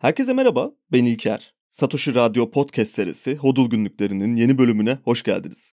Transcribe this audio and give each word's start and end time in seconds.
Herkese 0.00 0.32
merhaba, 0.32 0.72
ben 0.92 1.04
İlker. 1.04 1.54
Satoshi 1.70 2.14
Radyo 2.14 2.50
Podcast 2.50 2.94
serisi 2.94 3.36
Hodul 3.36 3.70
Günlüklerinin 3.70 4.36
yeni 4.36 4.58
bölümüne 4.58 4.98
hoş 5.04 5.22
geldiniz. 5.22 5.74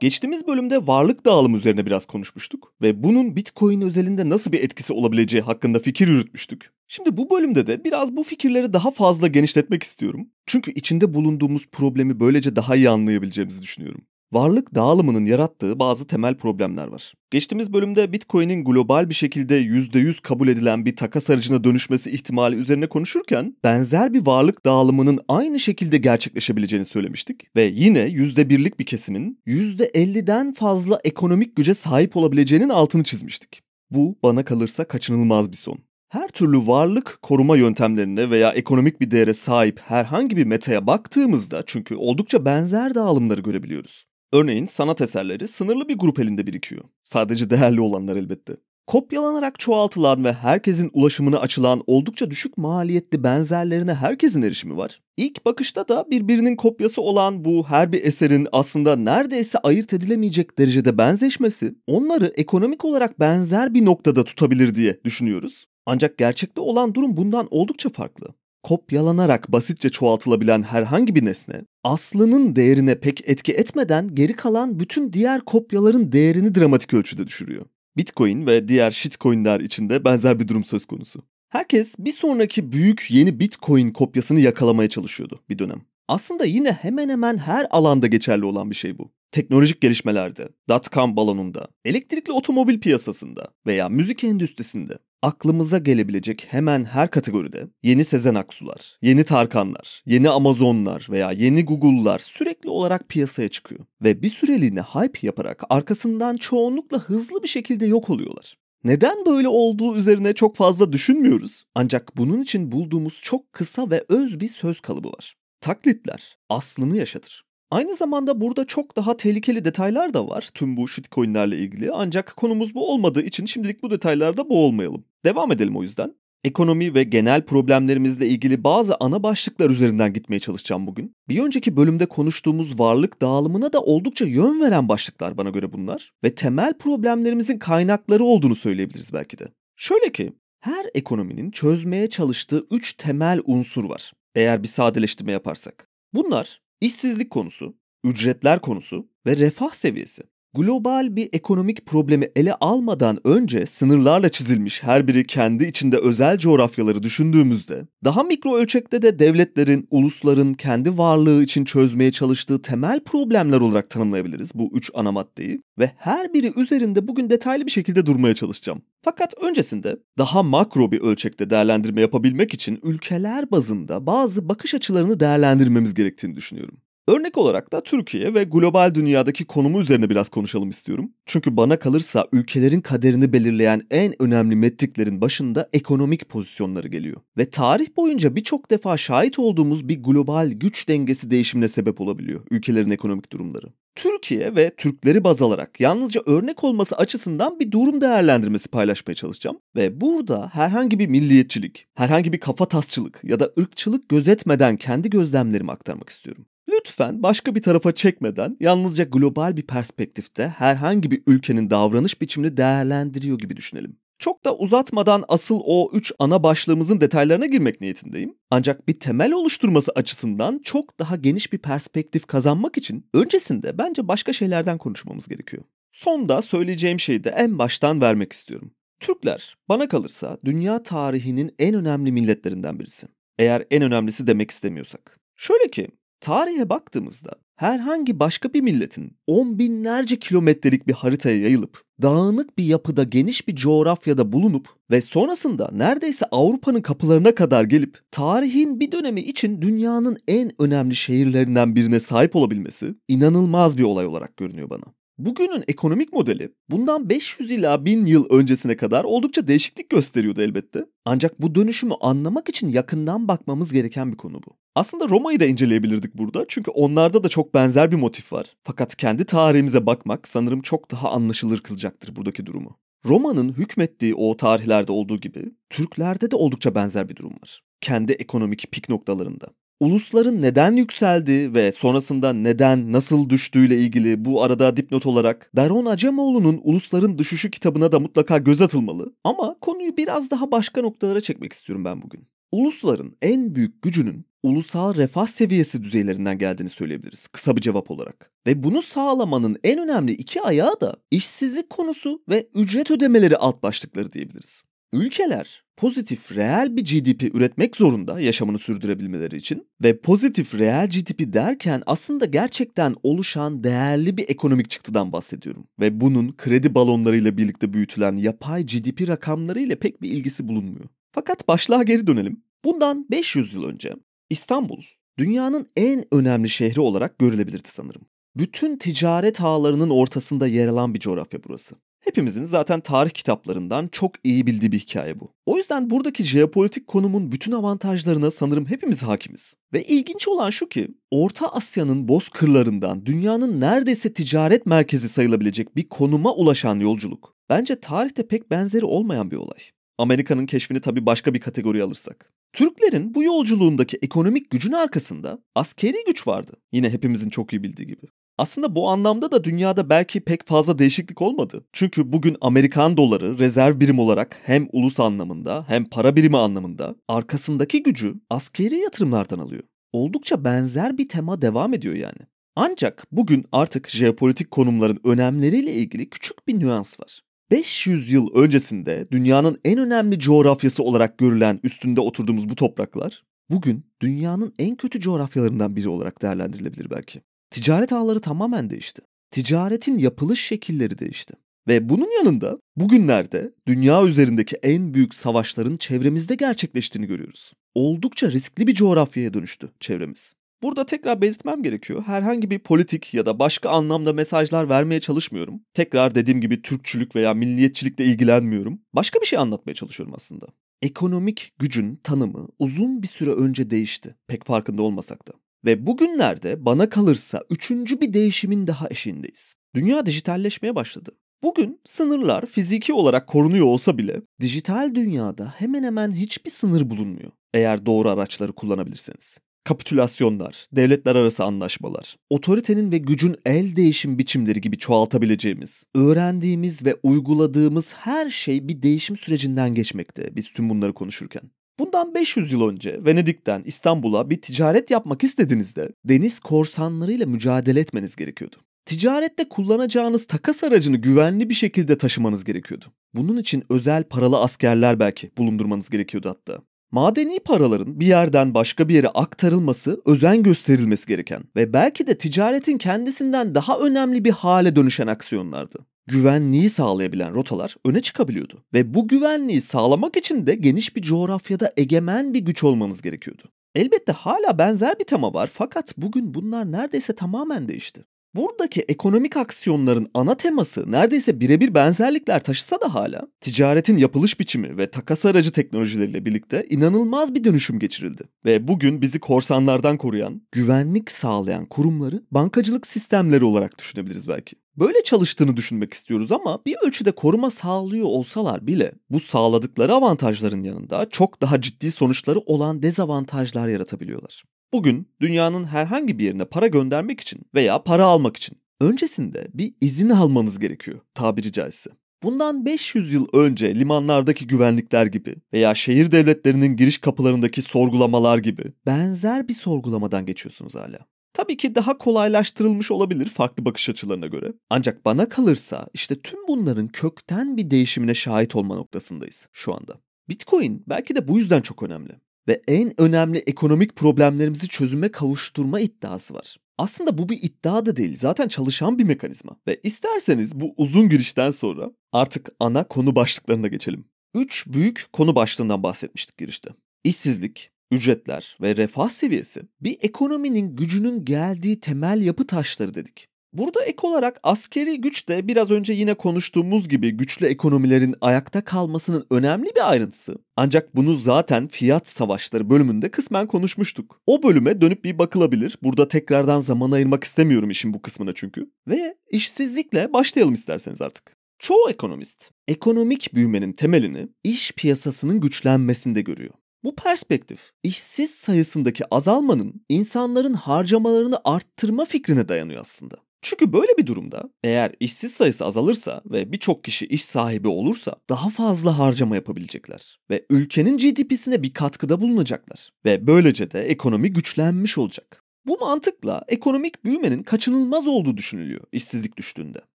Geçtiğimiz 0.00 0.46
bölümde 0.46 0.86
varlık 0.86 1.24
dağılımı 1.24 1.56
üzerine 1.56 1.86
biraz 1.86 2.06
konuşmuştuk 2.06 2.74
ve 2.82 3.02
bunun 3.02 3.36
Bitcoin 3.36 3.80
özelinde 3.80 4.28
nasıl 4.28 4.52
bir 4.52 4.60
etkisi 4.60 4.92
olabileceği 4.92 5.42
hakkında 5.42 5.78
fikir 5.78 6.08
yürütmüştük. 6.08 6.70
Şimdi 6.88 7.16
bu 7.16 7.30
bölümde 7.30 7.66
de 7.66 7.84
biraz 7.84 8.16
bu 8.16 8.22
fikirleri 8.22 8.72
daha 8.72 8.90
fazla 8.90 9.26
genişletmek 9.26 9.82
istiyorum. 9.82 10.28
Çünkü 10.46 10.72
içinde 10.72 11.14
bulunduğumuz 11.14 11.66
problemi 11.66 12.20
böylece 12.20 12.56
daha 12.56 12.76
iyi 12.76 12.90
anlayabileceğimizi 12.90 13.62
düşünüyorum 13.62 14.04
varlık 14.32 14.74
dağılımının 14.74 15.26
yarattığı 15.26 15.78
bazı 15.78 16.06
temel 16.06 16.34
problemler 16.34 16.86
var. 16.86 17.14
Geçtiğimiz 17.30 17.72
bölümde 17.72 18.12
Bitcoin'in 18.12 18.64
global 18.64 19.08
bir 19.08 19.14
şekilde 19.14 19.62
%100 19.62 20.22
kabul 20.22 20.48
edilen 20.48 20.84
bir 20.84 20.96
takas 20.96 21.30
aracına 21.30 21.64
dönüşmesi 21.64 22.10
ihtimali 22.10 22.56
üzerine 22.56 22.86
konuşurken 22.86 23.56
benzer 23.64 24.12
bir 24.12 24.26
varlık 24.26 24.66
dağılımının 24.66 25.20
aynı 25.28 25.60
şekilde 25.60 25.98
gerçekleşebileceğini 25.98 26.86
söylemiştik 26.86 27.56
ve 27.56 27.62
yine 27.62 27.98
%1'lik 27.98 28.78
bir 28.78 28.86
kesimin 28.86 29.40
%50'den 29.46 30.54
fazla 30.54 31.00
ekonomik 31.04 31.56
güce 31.56 31.74
sahip 31.74 32.16
olabileceğinin 32.16 32.68
altını 32.68 33.04
çizmiştik. 33.04 33.62
Bu 33.90 34.18
bana 34.22 34.44
kalırsa 34.44 34.84
kaçınılmaz 34.84 35.52
bir 35.52 35.56
son. 35.56 35.78
Her 36.08 36.28
türlü 36.28 36.66
varlık 36.66 37.18
koruma 37.22 37.56
yöntemlerine 37.56 38.30
veya 38.30 38.52
ekonomik 38.52 39.00
bir 39.00 39.10
değere 39.10 39.34
sahip 39.34 39.80
herhangi 39.80 40.36
bir 40.36 40.44
metaya 40.44 40.86
baktığımızda 40.86 41.62
çünkü 41.66 41.96
oldukça 41.96 42.44
benzer 42.44 42.94
dağılımları 42.94 43.40
görebiliyoruz. 43.40 44.04
Örneğin 44.32 44.66
sanat 44.66 45.00
eserleri 45.00 45.48
sınırlı 45.48 45.88
bir 45.88 45.98
grup 45.98 46.20
elinde 46.20 46.46
birikiyor. 46.46 46.82
Sadece 47.04 47.50
değerli 47.50 47.80
olanlar 47.80 48.16
elbette. 48.16 48.56
Kopyalanarak 48.86 49.60
çoğaltılan 49.60 50.24
ve 50.24 50.32
herkesin 50.32 50.90
ulaşımına 50.92 51.38
açılan 51.38 51.82
oldukça 51.86 52.30
düşük 52.30 52.58
maliyetli 52.58 53.22
benzerlerine 53.22 53.94
herkesin 53.94 54.42
erişimi 54.42 54.76
var. 54.76 55.00
İlk 55.16 55.46
bakışta 55.46 55.88
da 55.88 56.04
birbirinin 56.10 56.56
kopyası 56.56 57.02
olan 57.02 57.44
bu 57.44 57.64
her 57.68 57.92
bir 57.92 58.04
eserin 58.04 58.48
aslında 58.52 58.96
neredeyse 58.96 59.58
ayırt 59.58 59.92
edilemeyecek 59.92 60.58
derecede 60.58 60.98
benzeşmesi 60.98 61.74
onları 61.86 62.26
ekonomik 62.26 62.84
olarak 62.84 63.20
benzer 63.20 63.74
bir 63.74 63.84
noktada 63.84 64.24
tutabilir 64.24 64.74
diye 64.74 65.00
düşünüyoruz. 65.04 65.66
Ancak 65.86 66.18
gerçekte 66.18 66.60
olan 66.60 66.94
durum 66.94 67.16
bundan 67.16 67.48
oldukça 67.50 67.88
farklı 67.88 68.28
kopyalanarak 68.62 69.52
basitçe 69.52 69.90
çoğaltılabilen 69.90 70.62
herhangi 70.62 71.14
bir 71.14 71.24
nesne, 71.24 71.62
aslının 71.84 72.56
değerine 72.56 73.00
pek 73.00 73.28
etki 73.28 73.52
etmeden 73.52 74.14
geri 74.14 74.32
kalan 74.32 74.80
bütün 74.80 75.12
diğer 75.12 75.40
kopyaların 75.40 76.12
değerini 76.12 76.54
dramatik 76.54 76.94
ölçüde 76.94 77.26
düşürüyor. 77.26 77.66
Bitcoin 77.96 78.46
ve 78.46 78.68
diğer 78.68 78.90
shitcoinler 78.90 79.60
içinde 79.60 80.04
benzer 80.04 80.40
bir 80.40 80.48
durum 80.48 80.64
söz 80.64 80.86
konusu. 80.86 81.22
Herkes 81.48 81.94
bir 81.98 82.12
sonraki 82.12 82.72
büyük 82.72 83.06
yeni 83.10 83.40
Bitcoin 83.40 83.90
kopyasını 83.90 84.40
yakalamaya 84.40 84.88
çalışıyordu 84.88 85.40
bir 85.48 85.58
dönem. 85.58 85.82
Aslında 86.08 86.44
yine 86.44 86.72
hemen 86.72 87.08
hemen 87.08 87.38
her 87.38 87.66
alanda 87.70 88.06
geçerli 88.06 88.44
olan 88.44 88.70
bir 88.70 88.74
şey 88.76 88.98
bu. 88.98 89.12
Teknolojik 89.32 89.80
gelişmelerde, 89.80 90.48
dot-com 90.68 91.16
balonunda, 91.16 91.68
elektrikli 91.84 92.32
otomobil 92.32 92.80
piyasasında 92.80 93.48
veya 93.66 93.88
müzik 93.88 94.24
endüstrisinde 94.24 94.98
aklımıza 95.22 95.78
gelebilecek 95.78 96.46
hemen 96.50 96.84
her 96.84 97.10
kategoride 97.10 97.68
yeni 97.82 98.04
Sezen 98.04 98.34
Aksular, 98.34 98.98
yeni 99.02 99.24
Tarkanlar, 99.24 100.02
yeni 100.06 100.30
Amazonlar 100.30 101.06
veya 101.10 101.32
yeni 101.32 101.64
Google'lar 101.64 102.18
sürekli 102.18 102.68
olarak 102.68 103.08
piyasaya 103.08 103.48
çıkıyor. 103.48 103.80
Ve 104.02 104.22
bir 104.22 104.30
süreliğine 104.30 104.80
hype 104.80 105.18
yaparak 105.26 105.62
arkasından 105.70 106.36
çoğunlukla 106.36 106.98
hızlı 106.98 107.42
bir 107.42 107.48
şekilde 107.48 107.86
yok 107.86 108.10
oluyorlar. 108.10 108.56
Neden 108.84 109.26
böyle 109.26 109.48
olduğu 109.48 109.96
üzerine 109.96 110.34
çok 110.34 110.56
fazla 110.56 110.92
düşünmüyoruz. 110.92 111.64
Ancak 111.74 112.16
bunun 112.16 112.42
için 112.42 112.72
bulduğumuz 112.72 113.20
çok 113.22 113.52
kısa 113.52 113.90
ve 113.90 114.04
öz 114.08 114.40
bir 114.40 114.48
söz 114.48 114.80
kalıbı 114.80 115.08
var. 115.08 115.36
Taklitler 115.60 116.36
aslını 116.48 116.96
yaşatır. 116.96 117.44
Aynı 117.72 117.96
zamanda 117.96 118.40
burada 118.40 118.64
çok 118.64 118.96
daha 118.96 119.16
tehlikeli 119.16 119.64
detaylar 119.64 120.14
da 120.14 120.28
var 120.28 120.50
tüm 120.54 120.76
bu 120.76 120.88
shitcoin'lerle 120.88 121.58
ilgili. 121.58 121.92
Ancak 121.92 122.36
konumuz 122.36 122.74
bu 122.74 122.92
olmadığı 122.92 123.22
için 123.22 123.46
şimdilik 123.46 123.82
bu 123.82 123.90
detaylarda 123.90 124.48
boğulmayalım. 124.48 125.04
Devam 125.24 125.52
edelim 125.52 125.76
o 125.76 125.82
yüzden. 125.82 126.14
Ekonomi 126.44 126.94
ve 126.94 127.04
genel 127.04 127.42
problemlerimizle 127.42 128.28
ilgili 128.28 128.64
bazı 128.64 128.96
ana 129.00 129.22
başlıklar 129.22 129.70
üzerinden 129.70 130.12
gitmeye 130.12 130.38
çalışacağım 130.38 130.86
bugün. 130.86 131.14
Bir 131.28 131.42
önceki 131.42 131.76
bölümde 131.76 132.06
konuştuğumuz 132.06 132.78
varlık 132.78 133.22
dağılımına 133.22 133.72
da 133.72 133.80
oldukça 133.80 134.24
yön 134.24 134.60
veren 134.60 134.88
başlıklar 134.88 135.36
bana 135.36 135.50
göre 135.50 135.72
bunlar 135.72 136.12
ve 136.24 136.34
temel 136.34 136.74
problemlerimizin 136.78 137.58
kaynakları 137.58 138.24
olduğunu 138.24 138.54
söyleyebiliriz 138.54 139.12
belki 139.12 139.38
de. 139.38 139.48
Şöyle 139.76 140.12
ki 140.12 140.32
her 140.60 140.86
ekonominin 140.94 141.50
çözmeye 141.50 142.10
çalıştığı 142.10 142.66
3 142.70 142.92
temel 142.92 143.40
unsur 143.44 143.84
var. 143.84 144.12
Eğer 144.34 144.62
bir 144.62 144.68
sadeleştirme 144.68 145.32
yaparsak. 145.32 145.88
Bunlar 146.14 146.62
işsizlik 146.82 147.30
konusu, 147.30 147.76
ücretler 148.04 148.60
konusu 148.60 149.08
ve 149.26 149.36
refah 149.36 149.74
seviyesi 149.74 150.22
global 150.54 151.16
bir 151.16 151.28
ekonomik 151.32 151.86
problemi 151.86 152.28
ele 152.36 152.54
almadan 152.54 153.18
önce 153.24 153.66
sınırlarla 153.66 154.28
çizilmiş 154.28 154.82
her 154.82 155.08
biri 155.08 155.26
kendi 155.26 155.64
içinde 155.64 155.98
özel 155.98 156.38
coğrafyaları 156.38 157.02
düşündüğümüzde 157.02 157.86
daha 158.04 158.22
mikro 158.22 158.56
ölçekte 158.56 159.02
de 159.02 159.18
devletlerin, 159.18 159.86
ulusların 159.90 160.54
kendi 160.54 160.98
varlığı 160.98 161.42
için 161.42 161.64
çözmeye 161.64 162.12
çalıştığı 162.12 162.62
temel 162.62 163.00
problemler 163.00 163.60
olarak 163.60 163.90
tanımlayabiliriz 163.90 164.50
bu 164.54 164.70
üç 164.74 164.90
ana 164.94 165.12
maddeyi 165.12 165.62
ve 165.78 165.90
her 165.96 166.34
biri 166.34 166.60
üzerinde 166.60 167.08
bugün 167.08 167.30
detaylı 167.30 167.66
bir 167.66 167.70
şekilde 167.70 168.06
durmaya 168.06 168.34
çalışacağım. 168.34 168.82
Fakat 169.02 169.34
öncesinde 169.42 169.96
daha 170.18 170.42
makro 170.42 170.92
bir 170.92 171.00
ölçekte 171.00 171.50
değerlendirme 171.50 172.00
yapabilmek 172.00 172.54
için 172.54 172.80
ülkeler 172.82 173.50
bazında 173.50 174.06
bazı 174.06 174.48
bakış 174.48 174.74
açılarını 174.74 175.20
değerlendirmemiz 175.20 175.94
gerektiğini 175.94 176.36
düşünüyorum. 176.36 176.78
Örnek 177.08 177.38
olarak 177.38 177.72
da 177.72 177.82
Türkiye 177.82 178.34
ve 178.34 178.44
global 178.44 178.94
dünyadaki 178.94 179.44
konumu 179.44 179.80
üzerine 179.80 180.10
biraz 180.10 180.28
konuşalım 180.28 180.70
istiyorum. 180.70 181.12
Çünkü 181.26 181.56
bana 181.56 181.78
kalırsa 181.78 182.28
ülkelerin 182.32 182.80
kaderini 182.80 183.32
belirleyen 183.32 183.82
en 183.90 184.22
önemli 184.22 184.56
metriklerin 184.56 185.20
başında 185.20 185.68
ekonomik 185.72 186.28
pozisyonları 186.28 186.88
geliyor. 186.88 187.20
Ve 187.38 187.50
tarih 187.50 187.96
boyunca 187.96 188.36
birçok 188.36 188.70
defa 188.70 188.96
şahit 188.96 189.38
olduğumuz 189.38 189.88
bir 189.88 190.02
global 190.02 190.50
güç 190.50 190.88
dengesi 190.88 191.30
değişimine 191.30 191.68
sebep 191.68 192.00
olabiliyor 192.00 192.40
ülkelerin 192.50 192.90
ekonomik 192.90 193.32
durumları. 193.32 193.66
Türkiye 193.94 194.56
ve 194.56 194.74
Türkleri 194.76 195.24
baz 195.24 195.42
alarak 195.42 195.80
yalnızca 195.80 196.22
örnek 196.26 196.64
olması 196.64 196.96
açısından 196.96 197.60
bir 197.60 197.70
durum 197.70 198.00
değerlendirmesi 198.00 198.68
paylaşmaya 198.68 199.14
çalışacağım. 199.14 199.58
Ve 199.76 200.00
burada 200.00 200.50
herhangi 200.52 200.98
bir 200.98 201.06
milliyetçilik, 201.06 201.86
herhangi 201.94 202.32
bir 202.32 202.40
kafa 202.40 202.66
tasçılık 202.66 203.20
ya 203.24 203.40
da 203.40 203.50
ırkçılık 203.58 204.08
gözetmeden 204.08 204.76
kendi 204.76 205.10
gözlemlerimi 205.10 205.72
aktarmak 205.72 206.10
istiyorum. 206.10 206.46
Lütfen 206.72 207.22
başka 207.22 207.54
bir 207.54 207.62
tarafa 207.62 207.92
çekmeden 207.92 208.56
yalnızca 208.60 209.04
global 209.04 209.56
bir 209.56 209.62
perspektifte 209.62 210.48
herhangi 210.48 211.10
bir 211.10 211.22
ülkenin 211.26 211.70
davranış 211.70 212.20
biçimini 212.20 212.56
değerlendiriyor 212.56 213.38
gibi 213.38 213.56
düşünelim. 213.56 213.96
Çok 214.18 214.44
da 214.44 214.56
uzatmadan 214.56 215.24
asıl 215.28 215.60
o 215.64 215.90
üç 215.92 216.12
ana 216.18 216.42
başlığımızın 216.42 217.00
detaylarına 217.00 217.46
girmek 217.46 217.80
niyetindeyim. 217.80 218.34
Ancak 218.50 218.88
bir 218.88 219.00
temel 219.00 219.32
oluşturması 219.32 219.92
açısından 219.94 220.60
çok 220.64 220.98
daha 220.98 221.16
geniş 221.16 221.52
bir 221.52 221.58
perspektif 221.58 222.26
kazanmak 222.26 222.78
için 222.78 223.06
öncesinde 223.14 223.78
bence 223.78 224.08
başka 224.08 224.32
şeylerden 224.32 224.78
konuşmamız 224.78 225.28
gerekiyor. 225.28 225.62
Sonda 225.92 226.42
söyleyeceğim 226.42 227.00
şeyi 227.00 227.24
de 227.24 227.30
en 227.30 227.58
baştan 227.58 228.00
vermek 228.00 228.32
istiyorum. 228.32 228.74
Türkler 229.00 229.56
bana 229.68 229.88
kalırsa 229.88 230.38
dünya 230.44 230.82
tarihinin 230.82 231.54
en 231.58 231.74
önemli 231.74 232.12
milletlerinden 232.12 232.78
birisi. 232.78 233.06
Eğer 233.38 233.64
en 233.70 233.82
önemlisi 233.82 234.26
demek 234.26 234.50
istemiyorsak. 234.50 235.20
Şöyle 235.36 235.70
ki 235.70 235.88
Tarihe 236.22 236.68
baktığımızda 236.68 237.30
herhangi 237.56 238.20
başka 238.20 238.52
bir 238.52 238.60
milletin 238.60 239.16
on 239.26 239.58
binlerce 239.58 240.18
kilometrelik 240.18 240.86
bir 240.86 240.92
haritaya 240.92 241.40
yayılıp 241.40 241.82
dağınık 242.02 242.58
bir 242.58 242.64
yapıda 242.64 243.02
geniş 243.02 243.48
bir 243.48 243.56
coğrafyada 243.56 244.32
bulunup 244.32 244.68
ve 244.90 245.00
sonrasında 245.00 245.70
neredeyse 245.72 246.26
Avrupa'nın 246.30 246.80
kapılarına 246.80 247.34
kadar 247.34 247.64
gelip 247.64 247.98
tarihin 248.10 248.80
bir 248.80 248.92
dönemi 248.92 249.20
için 249.20 249.62
dünyanın 249.62 250.16
en 250.28 250.62
önemli 250.62 250.96
şehirlerinden 250.96 251.76
birine 251.76 252.00
sahip 252.00 252.36
olabilmesi 252.36 252.94
inanılmaz 253.08 253.78
bir 253.78 253.82
olay 253.82 254.06
olarak 254.06 254.36
görünüyor 254.36 254.70
bana. 254.70 254.84
Bugünün 255.18 255.64
ekonomik 255.68 256.12
modeli 256.12 256.54
bundan 256.70 257.08
500 257.08 257.50
ila 257.50 257.84
1000 257.84 258.06
yıl 258.06 258.26
öncesine 258.30 258.76
kadar 258.76 259.04
oldukça 259.04 259.48
değişiklik 259.48 259.90
gösteriyordu 259.90 260.42
elbette. 260.42 260.84
Ancak 261.04 261.42
bu 261.42 261.54
dönüşümü 261.54 261.94
anlamak 262.00 262.48
için 262.48 262.68
yakından 262.68 263.28
bakmamız 263.28 263.72
gereken 263.72 264.12
bir 264.12 264.16
konu 264.16 264.36
bu. 264.36 264.56
Aslında 264.74 265.08
Roma'yı 265.08 265.40
da 265.40 265.46
inceleyebilirdik 265.46 266.14
burada 266.14 266.44
çünkü 266.48 266.70
onlarda 266.70 267.24
da 267.24 267.28
çok 267.28 267.54
benzer 267.54 267.90
bir 267.90 267.96
motif 267.96 268.32
var. 268.32 268.46
Fakat 268.64 268.96
kendi 268.96 269.24
tarihimize 269.24 269.86
bakmak 269.86 270.28
sanırım 270.28 270.62
çok 270.62 270.90
daha 270.90 271.10
anlaşılır 271.10 271.60
kılacaktır 271.60 272.16
buradaki 272.16 272.46
durumu. 272.46 272.78
Roma'nın 273.04 273.52
hükmettiği 273.52 274.14
o 274.14 274.36
tarihlerde 274.36 274.92
olduğu 274.92 275.16
gibi 275.16 275.52
Türklerde 275.70 276.30
de 276.30 276.36
oldukça 276.36 276.74
benzer 276.74 277.08
bir 277.08 277.16
durum 277.16 277.32
var. 277.32 277.62
Kendi 277.80 278.12
ekonomik 278.12 278.72
pik 278.72 278.88
noktalarında. 278.88 279.48
Ulusların 279.82 280.42
neden 280.42 280.72
yükseldiği 280.72 281.54
ve 281.54 281.72
sonrasında 281.72 282.32
neden, 282.32 282.92
nasıl 282.92 283.30
düştüğüyle 283.30 283.78
ilgili 283.78 284.24
bu 284.24 284.42
arada 284.42 284.76
dipnot 284.76 285.06
olarak 285.06 285.50
Daron 285.56 285.84
Acemoğlu'nun 285.84 286.60
Ulusların 286.64 287.18
Düşüşü 287.18 287.50
kitabına 287.50 287.92
da 287.92 288.00
mutlaka 288.00 288.38
göz 288.38 288.62
atılmalı. 288.62 289.14
Ama 289.24 289.56
konuyu 289.60 289.96
biraz 289.96 290.30
daha 290.30 290.50
başka 290.50 290.82
noktalara 290.82 291.20
çekmek 291.20 291.52
istiyorum 291.52 291.84
ben 291.84 292.02
bugün. 292.02 292.28
Ulusların 292.52 293.16
en 293.22 293.54
büyük 293.54 293.82
gücünün 293.82 294.26
ulusal 294.42 294.94
refah 294.94 295.26
seviyesi 295.26 295.82
düzeylerinden 295.82 296.38
geldiğini 296.38 296.70
söyleyebiliriz 296.70 297.26
kısa 297.26 297.56
bir 297.56 297.60
cevap 297.60 297.90
olarak. 297.90 298.32
Ve 298.46 298.62
bunu 298.62 298.82
sağlamanın 298.82 299.56
en 299.64 299.78
önemli 299.78 300.12
iki 300.12 300.40
ayağı 300.40 300.80
da 300.80 300.96
işsizlik 301.10 301.70
konusu 301.70 302.22
ve 302.28 302.48
ücret 302.54 302.90
ödemeleri 302.90 303.36
alt 303.36 303.62
başlıkları 303.62 304.12
diyebiliriz. 304.12 304.62
Ülkeler 304.92 305.64
pozitif 305.76 306.32
reel 306.32 306.76
bir 306.76 306.84
GDP 306.84 307.34
üretmek 307.34 307.76
zorunda 307.76 308.20
yaşamını 308.20 308.58
sürdürebilmeleri 308.58 309.36
için 309.36 309.68
ve 309.82 310.00
pozitif 310.00 310.54
reel 310.54 310.90
GDP 310.90 311.32
derken 311.32 311.82
aslında 311.86 312.24
gerçekten 312.24 312.94
oluşan 313.02 313.64
değerli 313.64 314.16
bir 314.16 314.28
ekonomik 314.28 314.70
çıktıdan 314.70 315.12
bahsediyorum. 315.12 315.64
Ve 315.80 316.00
bunun 316.00 316.36
kredi 316.36 316.74
balonlarıyla 316.74 317.36
birlikte 317.36 317.72
büyütülen 317.72 318.16
yapay 318.16 318.66
GDP 318.66 319.08
rakamları 319.08 319.60
ile 319.60 319.76
pek 319.76 320.02
bir 320.02 320.10
ilgisi 320.10 320.48
bulunmuyor. 320.48 320.88
Fakat 321.12 321.48
başlığa 321.48 321.82
geri 321.82 322.06
dönelim. 322.06 322.42
Bundan 322.64 323.06
500 323.10 323.54
yıl 323.54 323.64
önce 323.64 323.94
İstanbul 324.30 324.82
dünyanın 325.18 325.68
en 325.76 326.04
önemli 326.14 326.48
şehri 326.48 326.80
olarak 326.80 327.18
görülebilirdi 327.18 327.68
sanırım. 327.68 328.02
Bütün 328.36 328.76
ticaret 328.76 329.40
ağlarının 329.40 329.90
ortasında 329.90 330.46
yer 330.46 330.66
alan 330.66 330.94
bir 330.94 331.00
coğrafya 331.00 331.40
burası. 331.44 331.76
Hepimizin 332.04 332.44
zaten 332.44 332.80
tarih 332.80 333.10
kitaplarından 333.10 333.88
çok 333.88 334.12
iyi 334.24 334.46
bildiği 334.46 334.72
bir 334.72 334.78
hikaye 334.78 335.20
bu. 335.20 335.32
O 335.46 335.56
yüzden 335.56 335.90
buradaki 335.90 336.24
jeopolitik 336.24 336.86
konumun 336.86 337.32
bütün 337.32 337.52
avantajlarına 337.52 338.30
sanırım 338.30 338.66
hepimiz 338.66 339.02
hakimiz. 339.02 339.54
Ve 339.72 339.84
ilginç 339.84 340.28
olan 340.28 340.50
şu 340.50 340.68
ki 340.68 340.88
Orta 341.10 341.48
Asya'nın 341.48 342.08
bozkırlarından 342.08 343.06
dünyanın 343.06 343.60
neredeyse 343.60 344.12
ticaret 344.12 344.66
merkezi 344.66 345.08
sayılabilecek 345.08 345.76
bir 345.76 345.88
konuma 345.88 346.34
ulaşan 346.34 346.80
yolculuk. 346.80 347.34
Bence 347.48 347.80
tarihte 347.80 348.26
pek 348.26 348.50
benzeri 348.50 348.84
olmayan 348.84 349.30
bir 349.30 349.36
olay. 349.36 349.60
Amerika'nın 349.98 350.46
keşfini 350.46 350.80
tabii 350.80 351.06
başka 351.06 351.34
bir 351.34 351.40
kategori 351.40 351.82
alırsak. 351.82 352.32
Türklerin 352.52 353.14
bu 353.14 353.22
yolculuğundaki 353.22 353.98
ekonomik 354.02 354.50
gücün 354.50 354.72
arkasında 354.72 355.38
askeri 355.54 355.96
güç 356.06 356.26
vardı. 356.26 356.52
Yine 356.72 356.90
hepimizin 356.90 357.30
çok 357.30 357.52
iyi 357.52 357.62
bildiği 357.62 357.86
gibi. 357.86 358.06
Aslında 358.42 358.74
bu 358.74 358.88
anlamda 358.88 359.30
da 359.30 359.44
dünyada 359.44 359.88
belki 359.90 360.20
pek 360.20 360.46
fazla 360.46 360.78
değişiklik 360.78 361.22
olmadı. 361.22 361.64
Çünkü 361.72 362.12
bugün 362.12 362.36
Amerikan 362.40 362.96
doları 362.96 363.38
rezerv 363.38 363.80
birim 363.80 363.98
olarak 363.98 364.40
hem 364.44 364.68
ulus 364.72 365.00
anlamında 365.00 365.64
hem 365.68 365.84
para 365.84 366.16
birimi 366.16 366.38
anlamında 366.38 366.94
arkasındaki 367.08 367.82
gücü 367.82 368.14
askeri 368.30 368.76
yatırımlardan 368.76 369.38
alıyor. 369.38 369.62
Oldukça 369.92 370.44
benzer 370.44 370.98
bir 370.98 371.08
tema 371.08 371.42
devam 371.42 371.74
ediyor 371.74 371.94
yani. 371.94 372.18
Ancak 372.56 373.06
bugün 373.12 373.44
artık 373.52 373.88
jeopolitik 373.88 374.50
konumların 374.50 375.00
önemleriyle 375.04 375.72
ilgili 375.72 376.10
küçük 376.10 376.48
bir 376.48 376.60
nüans 376.60 377.00
var. 377.00 377.20
500 377.50 378.10
yıl 378.10 378.34
öncesinde 378.34 379.08
dünyanın 379.10 379.60
en 379.64 379.78
önemli 379.78 380.18
coğrafyası 380.18 380.82
olarak 380.82 381.18
görülen 381.18 381.60
üstünde 381.62 382.00
oturduğumuz 382.00 382.48
bu 382.48 382.54
topraklar 382.54 383.24
bugün 383.50 383.86
dünyanın 384.00 384.54
en 384.58 384.76
kötü 384.76 385.00
coğrafyalarından 385.00 385.76
biri 385.76 385.88
olarak 385.88 386.22
değerlendirilebilir 386.22 386.90
belki. 386.90 387.22
Ticaret 387.52 387.92
ağları 387.92 388.20
tamamen 388.20 388.70
değişti. 388.70 389.02
Ticaretin 389.30 389.98
yapılış 389.98 390.44
şekilleri 390.46 390.98
değişti. 390.98 391.34
Ve 391.68 391.88
bunun 391.88 392.18
yanında 392.18 392.58
bugünlerde 392.76 393.52
dünya 393.66 394.04
üzerindeki 394.04 394.56
en 394.56 394.94
büyük 394.94 395.14
savaşların 395.14 395.76
çevremizde 395.76 396.34
gerçekleştiğini 396.34 397.06
görüyoruz. 397.06 397.52
Oldukça 397.74 398.30
riskli 398.30 398.66
bir 398.66 398.74
coğrafyaya 398.74 399.34
dönüştü 399.34 399.72
çevremiz. 399.80 400.34
Burada 400.62 400.86
tekrar 400.86 401.20
belirtmem 401.20 401.62
gerekiyor. 401.62 402.02
Herhangi 402.06 402.50
bir 402.50 402.58
politik 402.58 403.14
ya 403.14 403.26
da 403.26 403.38
başka 403.38 403.70
anlamda 403.70 404.12
mesajlar 404.12 404.68
vermeye 404.68 405.00
çalışmıyorum. 405.00 405.60
Tekrar 405.74 406.14
dediğim 406.14 406.40
gibi 406.40 406.62
Türkçülük 406.62 407.16
veya 407.16 407.34
milliyetçilikle 407.34 408.04
ilgilenmiyorum. 408.04 408.80
Başka 408.92 409.20
bir 409.20 409.26
şey 409.26 409.38
anlatmaya 409.38 409.74
çalışıyorum 409.74 410.14
aslında. 410.16 410.46
Ekonomik 410.82 411.52
gücün 411.58 411.96
tanımı 411.96 412.48
uzun 412.58 413.02
bir 413.02 413.08
süre 413.08 413.30
önce 413.30 413.70
değişti. 413.70 414.16
Pek 414.28 414.46
farkında 414.46 414.82
olmasak 414.82 415.28
da. 415.28 415.32
Ve 415.64 415.86
bugünlerde 415.86 416.64
bana 416.64 416.88
kalırsa 416.88 417.42
üçüncü 417.50 418.00
bir 418.00 418.12
değişimin 418.12 418.66
daha 418.66 418.86
eşiğindeyiz. 418.90 419.54
Dünya 419.74 420.06
dijitalleşmeye 420.06 420.74
başladı. 420.74 421.10
Bugün 421.42 421.80
sınırlar 421.84 422.46
fiziki 422.46 422.92
olarak 422.92 423.26
korunuyor 423.26 423.66
olsa 423.66 423.98
bile 423.98 424.22
dijital 424.40 424.94
dünyada 424.94 425.54
hemen 425.56 425.82
hemen 425.82 426.12
hiçbir 426.12 426.50
sınır 426.50 426.90
bulunmuyor. 426.90 427.32
Eğer 427.54 427.86
doğru 427.86 428.08
araçları 428.08 428.52
kullanabilirseniz 428.52 429.38
kapitülasyonlar, 429.64 430.66
devletler 430.72 431.16
arası 431.16 431.44
anlaşmalar, 431.44 432.16
otoritenin 432.30 432.92
ve 432.92 432.98
gücün 432.98 433.36
el 433.46 433.76
değişim 433.76 434.18
biçimleri 434.18 434.60
gibi 434.60 434.78
çoğaltabileceğimiz, 434.78 435.84
öğrendiğimiz 435.94 436.84
ve 436.84 436.96
uyguladığımız 437.02 437.92
her 437.92 438.30
şey 438.30 438.68
bir 438.68 438.82
değişim 438.82 439.16
sürecinden 439.16 439.74
geçmekte 439.74 440.36
biz 440.36 440.52
tüm 440.52 440.70
bunları 440.70 440.92
konuşurken. 440.94 441.42
Bundan 441.78 442.14
500 442.14 442.52
yıl 442.52 442.68
önce 442.68 443.04
Venedik'ten 443.04 443.62
İstanbul'a 443.64 444.30
bir 444.30 444.40
ticaret 444.40 444.90
yapmak 444.90 445.24
istediğinizde 445.24 445.92
deniz 446.04 446.40
korsanlarıyla 446.40 447.26
mücadele 447.26 447.80
etmeniz 447.80 448.16
gerekiyordu. 448.16 448.56
Ticarette 448.86 449.48
kullanacağınız 449.48 450.26
takas 450.26 450.64
aracını 450.64 450.96
güvenli 450.96 451.48
bir 451.48 451.54
şekilde 451.54 451.98
taşımanız 451.98 452.44
gerekiyordu. 452.44 452.84
Bunun 453.14 453.36
için 453.36 453.64
özel 453.68 454.04
paralı 454.04 454.40
askerler 454.40 455.00
belki 455.00 455.30
bulundurmanız 455.38 455.90
gerekiyordu 455.90 456.28
hatta. 456.28 456.62
Madeni 456.90 457.40
paraların 457.40 458.00
bir 458.00 458.06
yerden 458.06 458.54
başka 458.54 458.88
bir 458.88 458.94
yere 458.94 459.08
aktarılması 459.08 460.00
özen 460.06 460.42
gösterilmesi 460.42 461.06
gereken 461.06 461.44
ve 461.56 461.72
belki 461.72 462.06
de 462.06 462.18
ticaretin 462.18 462.78
kendisinden 462.78 463.54
daha 463.54 463.78
önemli 463.78 464.24
bir 464.24 464.30
hale 464.30 464.76
dönüşen 464.76 465.06
aksiyonlardı. 465.06 465.78
Güvenliği 466.06 466.70
sağlayabilen 466.70 467.34
rotalar 467.34 467.76
öne 467.84 468.02
çıkabiliyordu 468.02 468.64
ve 468.74 468.94
bu 468.94 469.08
güvenliği 469.08 469.60
sağlamak 469.60 470.16
için 470.16 470.46
de 470.46 470.54
geniş 470.54 470.96
bir 470.96 471.02
coğrafyada 471.02 471.72
egemen 471.76 472.34
bir 472.34 472.40
güç 472.40 472.64
olmanız 472.64 473.02
gerekiyordu. 473.02 473.42
Elbette 473.74 474.12
hala 474.12 474.58
benzer 474.58 474.98
bir 474.98 475.04
tema 475.04 475.34
var 475.34 475.50
fakat 475.54 475.98
bugün 475.98 476.34
bunlar 476.34 476.72
neredeyse 476.72 477.14
tamamen 477.14 477.68
değişti. 477.68 478.04
Buradaki 478.34 478.80
ekonomik 478.80 479.36
aksiyonların 479.36 480.10
ana 480.14 480.36
teması 480.36 480.92
neredeyse 480.92 481.40
birebir 481.40 481.74
benzerlikler 481.74 482.40
taşısa 482.44 482.80
da 482.80 482.94
hala 482.94 483.22
ticaretin 483.40 483.96
yapılış 483.96 484.40
biçimi 484.40 484.76
ve 484.76 484.90
takas 484.90 485.24
aracı 485.24 485.52
teknolojileriyle 485.52 486.24
birlikte 486.24 486.66
inanılmaz 486.70 487.34
bir 487.34 487.44
dönüşüm 487.44 487.78
geçirildi. 487.78 488.22
Ve 488.44 488.68
bugün 488.68 489.02
bizi 489.02 489.20
korsanlardan 489.20 489.96
koruyan, 489.96 490.42
güvenlik 490.52 491.10
sağlayan 491.10 491.66
kurumları 491.66 492.22
bankacılık 492.30 492.86
sistemleri 492.86 493.44
olarak 493.44 493.78
düşünebiliriz 493.78 494.28
belki. 494.28 494.56
Böyle 494.76 495.04
çalıştığını 495.04 495.56
düşünmek 495.56 495.94
istiyoruz 495.94 496.32
ama 496.32 496.60
bir 496.66 496.76
ölçüde 496.82 497.12
koruma 497.12 497.50
sağlıyor 497.50 498.06
olsalar 498.06 498.66
bile 498.66 498.92
bu 499.10 499.20
sağladıkları 499.20 499.94
avantajların 499.94 500.62
yanında 500.62 501.08
çok 501.08 501.40
daha 501.40 501.60
ciddi 501.60 501.92
sonuçları 501.92 502.38
olan 502.38 502.82
dezavantajlar 502.82 503.68
yaratabiliyorlar. 503.68 504.44
Bugün 504.72 505.08
dünyanın 505.20 505.64
herhangi 505.64 506.18
bir 506.18 506.24
yerine 506.24 506.44
para 506.44 506.66
göndermek 506.66 507.20
için 507.20 507.40
veya 507.54 507.82
para 507.82 508.04
almak 508.04 508.36
için 508.36 508.58
öncesinde 508.80 509.48
bir 509.54 509.74
izin 509.80 510.10
almanız 510.10 510.58
gerekiyor 510.58 511.00
tabiri 511.14 511.52
caizse. 511.52 511.90
Bundan 512.22 512.64
500 512.64 513.12
yıl 513.12 513.26
önce 513.32 513.74
limanlardaki 513.74 514.46
güvenlikler 514.46 515.06
gibi 515.06 515.36
veya 515.52 515.74
şehir 515.74 516.12
devletlerinin 516.12 516.76
giriş 516.76 516.98
kapılarındaki 516.98 517.62
sorgulamalar 517.62 518.38
gibi 518.38 518.72
benzer 518.86 519.48
bir 519.48 519.54
sorgulamadan 519.54 520.26
geçiyorsunuz 520.26 520.74
hala. 520.74 520.98
Tabii 521.32 521.56
ki 521.56 521.74
daha 521.74 521.98
kolaylaştırılmış 521.98 522.90
olabilir 522.90 523.28
farklı 523.28 523.64
bakış 523.64 523.88
açılarına 523.88 524.26
göre. 524.26 524.52
Ancak 524.70 525.04
bana 525.04 525.28
kalırsa 525.28 525.88
işte 525.94 526.20
tüm 526.20 526.48
bunların 526.48 526.88
kökten 526.88 527.56
bir 527.56 527.70
değişimine 527.70 528.14
şahit 528.14 528.56
olma 528.56 528.74
noktasındayız 528.74 529.48
şu 529.52 529.74
anda. 529.74 530.00
Bitcoin 530.28 530.84
belki 530.88 531.14
de 531.14 531.28
bu 531.28 531.38
yüzden 531.38 531.60
çok 531.60 531.82
önemli 531.82 532.12
ve 532.48 532.62
en 532.68 533.00
önemli 533.00 533.38
ekonomik 533.38 533.96
problemlerimizi 533.96 534.68
çözüme 534.68 535.08
kavuşturma 535.08 535.80
iddiası 535.80 536.34
var. 536.34 536.56
Aslında 536.78 537.18
bu 537.18 537.28
bir 537.28 537.38
iddia 537.42 537.86
da 537.86 537.96
değil. 537.96 538.16
Zaten 538.16 538.48
çalışan 538.48 538.98
bir 538.98 539.04
mekanizma. 539.04 539.56
Ve 539.68 539.80
isterseniz 539.82 540.60
bu 540.60 540.74
uzun 540.76 541.08
girişten 541.08 541.50
sonra 541.50 541.90
artık 542.12 542.48
ana 542.60 542.84
konu 542.84 543.14
başlıklarına 543.14 543.68
geçelim. 543.68 544.04
Üç 544.34 544.66
büyük 544.66 545.06
konu 545.12 545.34
başlığından 545.34 545.82
bahsetmiştik 545.82 546.38
girişte. 546.38 546.70
İşsizlik, 547.04 547.70
ücretler 547.90 548.56
ve 548.60 548.76
refah 548.76 549.10
seviyesi 549.10 549.62
bir 549.80 549.98
ekonominin 550.00 550.76
gücünün 550.76 551.24
geldiği 551.24 551.80
temel 551.80 552.20
yapı 552.20 552.46
taşları 552.46 552.94
dedik. 552.94 553.28
Burada 553.52 553.84
ek 553.84 554.06
olarak 554.06 554.40
askeri 554.42 555.00
güç 555.00 555.28
de 555.28 555.48
biraz 555.48 555.70
önce 555.70 555.92
yine 555.92 556.14
konuştuğumuz 556.14 556.88
gibi 556.88 557.10
güçlü 557.10 557.46
ekonomilerin 557.46 558.14
ayakta 558.20 558.64
kalmasının 558.64 559.26
önemli 559.30 559.74
bir 559.76 559.90
ayrıntısı. 559.90 560.36
Ancak 560.56 560.96
bunu 560.96 561.14
zaten 561.14 561.68
fiyat 561.68 562.08
savaşları 562.08 562.70
bölümünde 562.70 563.10
kısmen 563.10 563.46
konuşmuştuk. 563.46 564.20
O 564.26 564.42
bölüme 564.42 564.80
dönüp 564.80 565.04
bir 565.04 565.18
bakılabilir. 565.18 565.78
Burada 565.82 566.08
tekrardan 566.08 566.60
zaman 566.60 566.90
ayırmak 566.90 567.24
istemiyorum 567.24 567.70
işin 567.70 567.94
bu 567.94 568.02
kısmına 568.02 568.32
çünkü. 568.34 568.70
Ve 568.88 569.16
işsizlikle 569.30 570.12
başlayalım 570.12 570.54
isterseniz 570.54 571.00
artık. 571.02 571.36
Çoğu 571.58 571.90
ekonomist 571.90 572.50
ekonomik 572.68 573.34
büyümenin 573.34 573.72
temelini 573.72 574.28
iş 574.44 574.72
piyasasının 574.72 575.40
güçlenmesinde 575.40 576.20
görüyor. 576.20 576.54
Bu 576.84 576.94
perspektif 576.96 577.70
işsiz 577.82 578.30
sayısındaki 578.30 579.14
azalmanın 579.14 579.84
insanların 579.88 580.54
harcamalarını 580.54 581.40
arttırma 581.44 582.04
fikrine 582.04 582.48
dayanıyor 582.48 582.80
aslında. 582.80 583.16
Çünkü 583.42 583.72
böyle 583.72 583.98
bir 583.98 584.06
durumda 584.06 584.42
eğer 584.64 584.92
işsiz 585.00 585.32
sayısı 585.32 585.64
azalırsa 585.64 586.22
ve 586.24 586.52
birçok 586.52 586.84
kişi 586.84 587.06
iş 587.06 587.24
sahibi 587.24 587.68
olursa 587.68 588.16
daha 588.30 588.50
fazla 588.50 588.98
harcama 588.98 589.34
yapabilecekler 589.34 590.18
ve 590.30 590.46
ülkenin 590.50 590.98
GDP'sine 590.98 591.62
bir 591.62 591.74
katkıda 591.74 592.20
bulunacaklar 592.20 592.90
ve 593.04 593.26
böylece 593.26 593.70
de 593.70 593.80
ekonomi 593.80 594.32
güçlenmiş 594.32 594.98
olacak. 594.98 595.44
Bu 595.66 595.78
mantıkla 595.78 596.44
ekonomik 596.48 597.04
büyümenin 597.04 597.42
kaçınılmaz 597.42 598.06
olduğu 598.06 598.36
düşünülüyor 598.36 598.84
işsizlik 598.92 599.36
düştüğünde. 599.36 599.80